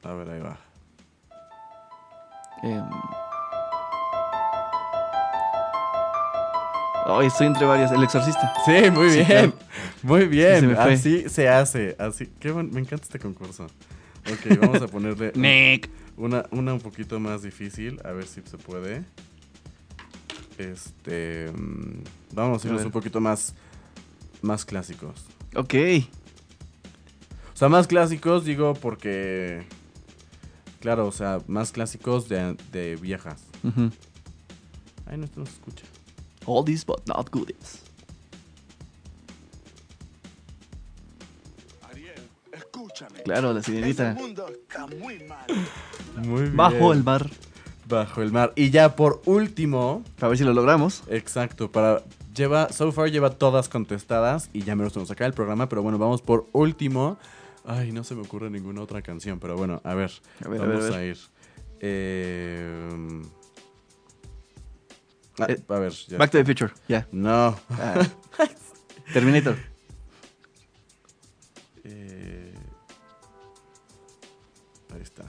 [0.03, 0.59] A ver, ahí va.
[7.05, 7.91] Ay, estoy entre varias.
[7.91, 8.53] El exorcista.
[8.65, 9.25] Sí, muy Sí, bien.
[9.27, 9.53] claro.
[10.03, 10.75] Muy se bien.
[10.77, 11.95] Así se hace.
[11.99, 12.27] Así.
[12.39, 13.65] Qué me encanta este concurso.
[13.65, 15.89] Ok, vamos a ponerle Nick.
[16.15, 17.99] una, una un poquito más difícil.
[18.05, 19.03] A ver si se puede.
[20.57, 21.51] Este.
[21.51, 23.53] mm, Vamos a irnos un poquito más.
[24.41, 25.25] Más clásicos.
[25.55, 25.73] Ok.
[27.53, 29.63] O sea, más clásicos, digo, porque.
[30.79, 33.41] Claro, o sea, más clásicos de, de viejas.
[33.63, 33.89] Ujú.
[35.05, 35.85] Ay, no, esto no se escucha.
[36.45, 37.81] Oldies but not goodies.
[41.89, 42.13] Ariel,
[42.51, 43.23] escúchame.
[43.23, 44.15] Claro, la sirenita.
[44.97, 45.15] muy
[46.43, 46.55] bien.
[46.55, 47.29] Bajo el mar.
[47.87, 48.53] Bajo el mar.
[48.55, 51.03] Y ya por último, A ver si lo logramos.
[51.07, 52.03] exacto, para.
[52.35, 55.99] Lleva, so far lleva todas contestadas y ya me nos acaba el programa, pero bueno,
[55.99, 57.19] vamos por último.
[57.63, 60.11] Ay, no se me ocurre ninguna otra canción, pero bueno, a ver,
[60.43, 61.17] A ver, a vamos ver, a a, ir.
[61.79, 63.21] Eh,
[65.39, 66.17] ah, Eh, a ver, ya.
[66.17, 66.71] Back to the Future.
[66.87, 67.07] Ya.
[67.11, 67.55] No.
[67.71, 68.05] Ah.
[69.13, 69.57] Terminator.
[71.85, 72.53] Eh,
[74.93, 75.25] ahí está.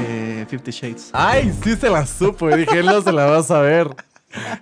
[0.00, 1.10] Eh, Fifty Shades.
[1.12, 2.48] Ay, sí se la supo.
[2.54, 3.94] Dije, no se la va a saber.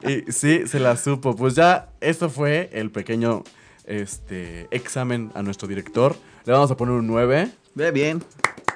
[0.06, 1.34] Y sí, se la supo.
[1.34, 3.42] Pues ya, esto fue el pequeño
[3.86, 6.14] este, examen a nuestro director.
[6.44, 7.50] Le vamos a poner un 9.
[7.74, 8.22] Ve bien.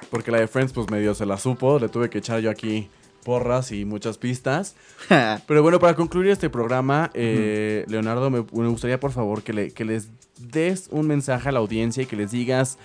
[0.09, 1.79] Porque la de Friends, pues medio se la supo.
[1.79, 2.89] Le tuve que echar yo aquí
[3.23, 4.75] porras y muchas pistas.
[5.47, 9.71] Pero bueno, para concluir este programa, eh, Leonardo, me, me gustaría por favor que, le,
[9.71, 12.77] que les des un mensaje a la audiencia y que les digas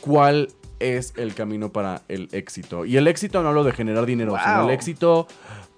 [0.00, 0.48] cuál
[0.80, 2.84] es el camino para el éxito.
[2.84, 5.26] Y el éxito no hablo de generar dinero, sino el éxito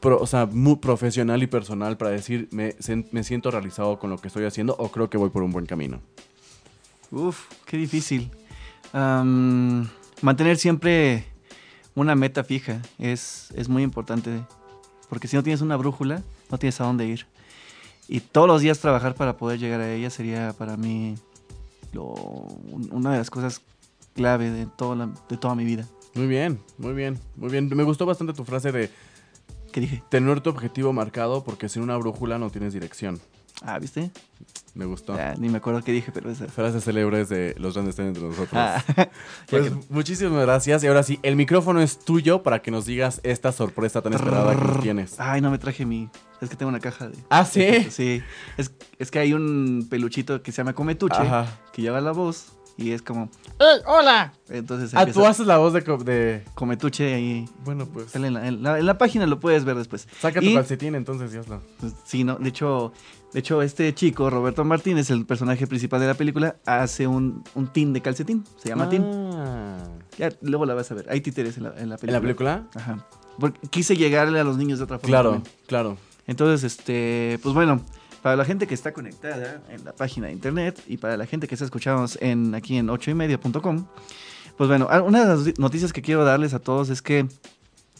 [0.01, 2.74] pro- o sea, muy profesional y personal para decir, me,
[3.12, 5.66] me siento realizado con lo que estoy haciendo o creo que voy por un buen
[5.66, 6.01] camino.
[7.12, 8.30] Uf, qué difícil.
[10.22, 11.24] Mantener siempre
[11.94, 14.42] una meta fija es, es muy importante.
[15.08, 17.26] Porque si no tienes una brújula, no tienes a dónde ir.
[18.08, 21.14] Y todos los días trabajar para poder llegar a ella sería para mí
[21.92, 23.60] lo- un- una de las cosas
[24.14, 25.86] clave de, toda la- de toda mi vida.
[26.14, 27.68] Muy bien, muy bien, muy bien.
[27.68, 28.90] Me gustó bastante tu frase de
[29.72, 30.02] ¿Qué dije?
[30.08, 33.20] tener tu objetivo marcado porque sin una brújula no tienes dirección.
[33.62, 34.11] Ah, ¿viste?
[34.74, 35.16] Me gustó.
[35.16, 36.46] Ya, ni me acuerdo qué dije, pero esa.
[36.46, 38.48] Frases célebres de los grandes están entre nosotros.
[38.54, 38.82] Ah,
[39.50, 40.82] Pues que- muchísimas gracias.
[40.82, 44.54] Y ahora sí, el micrófono es tuyo para que nos digas esta sorpresa tan esperada
[44.56, 45.20] que nos tienes.
[45.20, 46.08] Ay, no me traje mi.
[46.40, 47.18] Es que tengo una caja de.
[47.28, 47.86] Ah, ¿sí?
[47.90, 48.22] Sí.
[48.56, 51.46] Es, es que hay un peluchito que se llama Cometuche, Ajá.
[51.72, 53.28] que lleva la voz y es como.
[53.58, 54.32] ¡Ey, hola!
[54.48, 55.80] Entonces Ah, tú haces la voz de...
[55.82, 56.44] de...
[56.54, 57.44] Cometuche ahí.
[57.64, 58.14] Bueno, pues...
[58.14, 60.08] En la, en la- en la página, lo puedes ver después.
[60.18, 61.61] Saca tu Y- calcetín entonces y hazlo.
[62.06, 62.36] Sí, ¿no?
[62.36, 62.94] De hecho,
[63.32, 67.68] de hecho, este chico, Roberto Martínez, el personaje principal de la película, hace un, un
[67.68, 68.44] tin de calcetín.
[68.56, 69.04] Se llama tin.
[69.04, 69.78] Ah.
[70.18, 71.06] Ya, luego la vas a ver.
[71.08, 72.08] Hay títeres en la, en la película.
[72.08, 72.68] ¿En la película?
[72.74, 73.06] Ajá.
[73.38, 75.08] Porque quise llegarle a los niños de otra forma.
[75.08, 75.54] Claro, también.
[75.66, 75.96] claro.
[76.26, 77.80] Entonces, este, pues bueno,
[78.20, 81.46] para la gente que está conectada en la página de internet y para la gente
[81.46, 83.86] que está escuchando en, aquí en 8ymedia.com,
[84.56, 87.26] pues bueno, ah, una de las noticias que quiero darles a todos es que,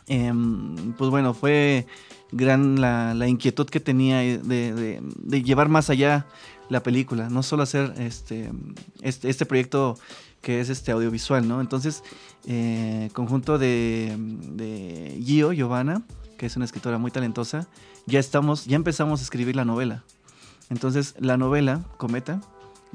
[0.09, 1.87] em, pues bueno, fue
[2.33, 6.27] gran la, inquietud que tenía de, de- de llevar más allá
[6.69, 8.51] la película, no solo hacer este,
[9.03, 9.99] este, este proyecto
[10.41, 11.61] que es este audiovisual, ¿no?
[11.61, 12.03] Entonces,
[12.47, 16.03] eh, conjunto de, de Gio, Giovanna,
[16.39, 17.67] que es una escritora muy talentosa,
[18.07, 20.05] ya estamos, ya empezamos a escribir la novela.
[20.71, 22.41] Entonces, la novela, Cometa,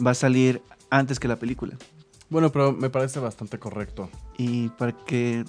[0.04, 1.76] va a salir antes que la película.
[2.30, 4.10] Bueno, pero me parece bastante correcto.
[4.38, 5.46] Y para que...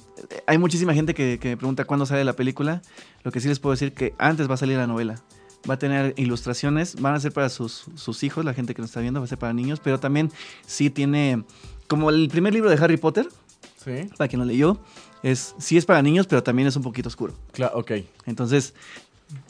[0.47, 2.83] Hay muchísima gente que, que me pregunta cuándo sale la película.
[3.25, 5.21] Lo que sí les puedo decir que antes va a salir la novela.
[5.69, 8.91] Va a tener ilustraciones, van a ser para sus, sus hijos, la gente que nos
[8.91, 10.31] está viendo, va a ser para niños, pero también
[10.67, 11.45] sí tiene...
[11.89, 13.29] Como el primer libro de Harry Potter,
[13.85, 14.09] ¿Sí?
[14.17, 14.79] para quien lo leyó,
[15.23, 17.35] es, sí es para niños, pero también es un poquito oscuro.
[17.53, 17.93] Claro, ok.
[18.27, 18.75] Entonces,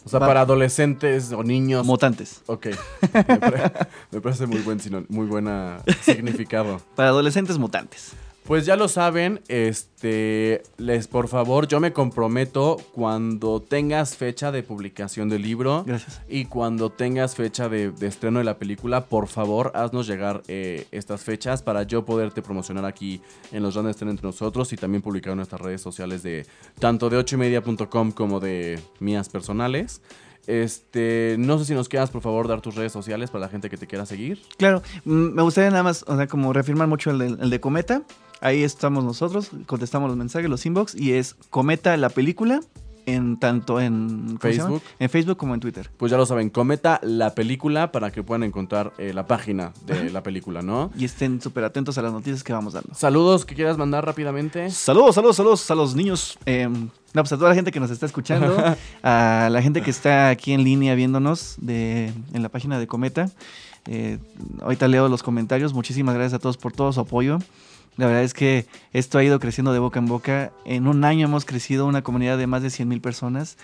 [0.04, 1.84] O sea, Va- para adolescentes o niños.
[1.84, 2.42] mutantes.
[2.46, 2.68] Ok.
[3.12, 3.72] Me, pare-
[4.12, 6.80] me parece muy buen sino- muy buena significado.
[6.94, 8.12] Para adolescentes mutantes.
[8.46, 14.62] Pues ya lo saben, este, les por favor, yo me comprometo cuando tengas fecha de
[14.62, 16.20] publicación del libro Gracias.
[16.28, 20.86] y cuando tengas fecha de, de estreno de la película, por favor, haznos llegar eh,
[20.92, 23.20] estas fechas para yo poderte promocionar aquí
[23.50, 26.46] en los grandes estén entre nosotros y también publicar en nuestras redes sociales de
[26.78, 30.02] tanto de 8ymedia.com como de mías personales.
[30.46, 33.68] Este, no sé si nos quieras por favor dar tus redes sociales para la gente
[33.68, 34.40] que te quiera seguir.
[34.56, 37.60] Claro, mm, me gustaría nada más, o sea, como reafirmar mucho el de, el de
[37.60, 38.02] Cometa.
[38.40, 42.60] Ahí estamos nosotros, contestamos los mensajes, los inbox, y es Cometa la película,
[43.06, 44.38] en tanto en.
[44.40, 44.82] Facebook.
[44.98, 45.90] en Facebook como en Twitter.
[45.96, 50.10] Pues ya lo saben, cometa la película para que puedan encontrar eh, la página de
[50.10, 50.90] la película, ¿no?
[50.98, 52.94] Y estén súper atentos a las noticias que vamos dando.
[52.94, 54.70] Saludos que quieras mandar rápidamente.
[54.70, 56.38] Saludos, saludos, saludos a los niños.
[56.46, 58.54] eh, no, pues a toda la gente que nos está escuchando,
[59.02, 63.30] a la gente que está aquí en línea viéndonos de, en la página de Cometa.
[63.86, 64.18] Eh,
[64.60, 65.72] ahorita leo los comentarios.
[65.72, 67.38] Muchísimas gracias a todos por todo su apoyo.
[67.96, 70.52] La verdad es que esto ha ido creciendo de boca en boca.
[70.64, 73.56] En un año hemos crecido una comunidad de más de 100 mil personas.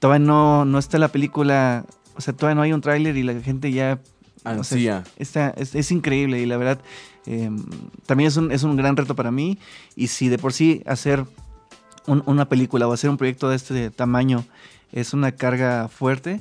[0.00, 1.84] Todavía no, no está la película,
[2.16, 4.00] o sea, todavía no hay un tráiler y la gente ya
[4.60, 4.78] o sea,
[5.16, 6.80] está, es, es increíble y la verdad
[7.26, 7.48] eh,
[8.06, 9.58] también es un, es un gran reto para mí.
[9.94, 11.24] Y si de por sí hacer
[12.08, 14.44] un- una película o hacer un proyecto de este tamaño
[14.90, 16.40] es una carga fuerte,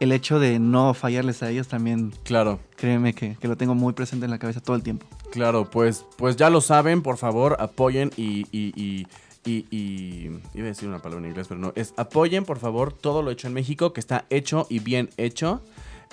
[0.00, 2.58] el hecho de no fallarles a ellos también, Claro.
[2.76, 5.06] créeme que, que lo tengo muy presente en la cabeza todo el tiempo.
[5.30, 9.06] Claro, pues, pues ya lo saben, por favor, apoyen y, y, y,
[9.44, 10.24] y- y-
[10.54, 11.72] Iba a decir una palabra en inglés, pero no.
[11.76, 15.62] Es apoyen, por favor, todo lo hecho en México, que está hecho y bien hecho.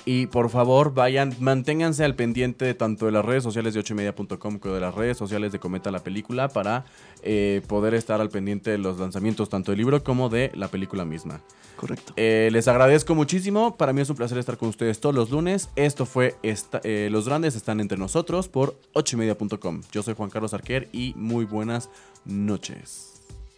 [0.06, 4.58] Y por favor, vayan, manténganse al pendiente de tanto de las redes sociales de 8media.com
[4.60, 6.86] como de las redes sociales de Cometa la Película para
[7.24, 11.04] eh, poder estar al pendiente de los lanzamientos tanto del libro como de la película
[11.04, 11.42] misma.
[11.76, 12.14] Correcto.
[12.16, 13.76] Eh, les agradezco muchísimo.
[13.76, 15.70] Para mí es un placer estar con ustedes todos los lunes.
[15.76, 19.82] Esto fue esta- eh, Los Grandes están entre nosotros por 8media.com.
[19.92, 21.90] Yo soy Juan Carlos Arquer y muy buenas
[22.24, 23.07] noches.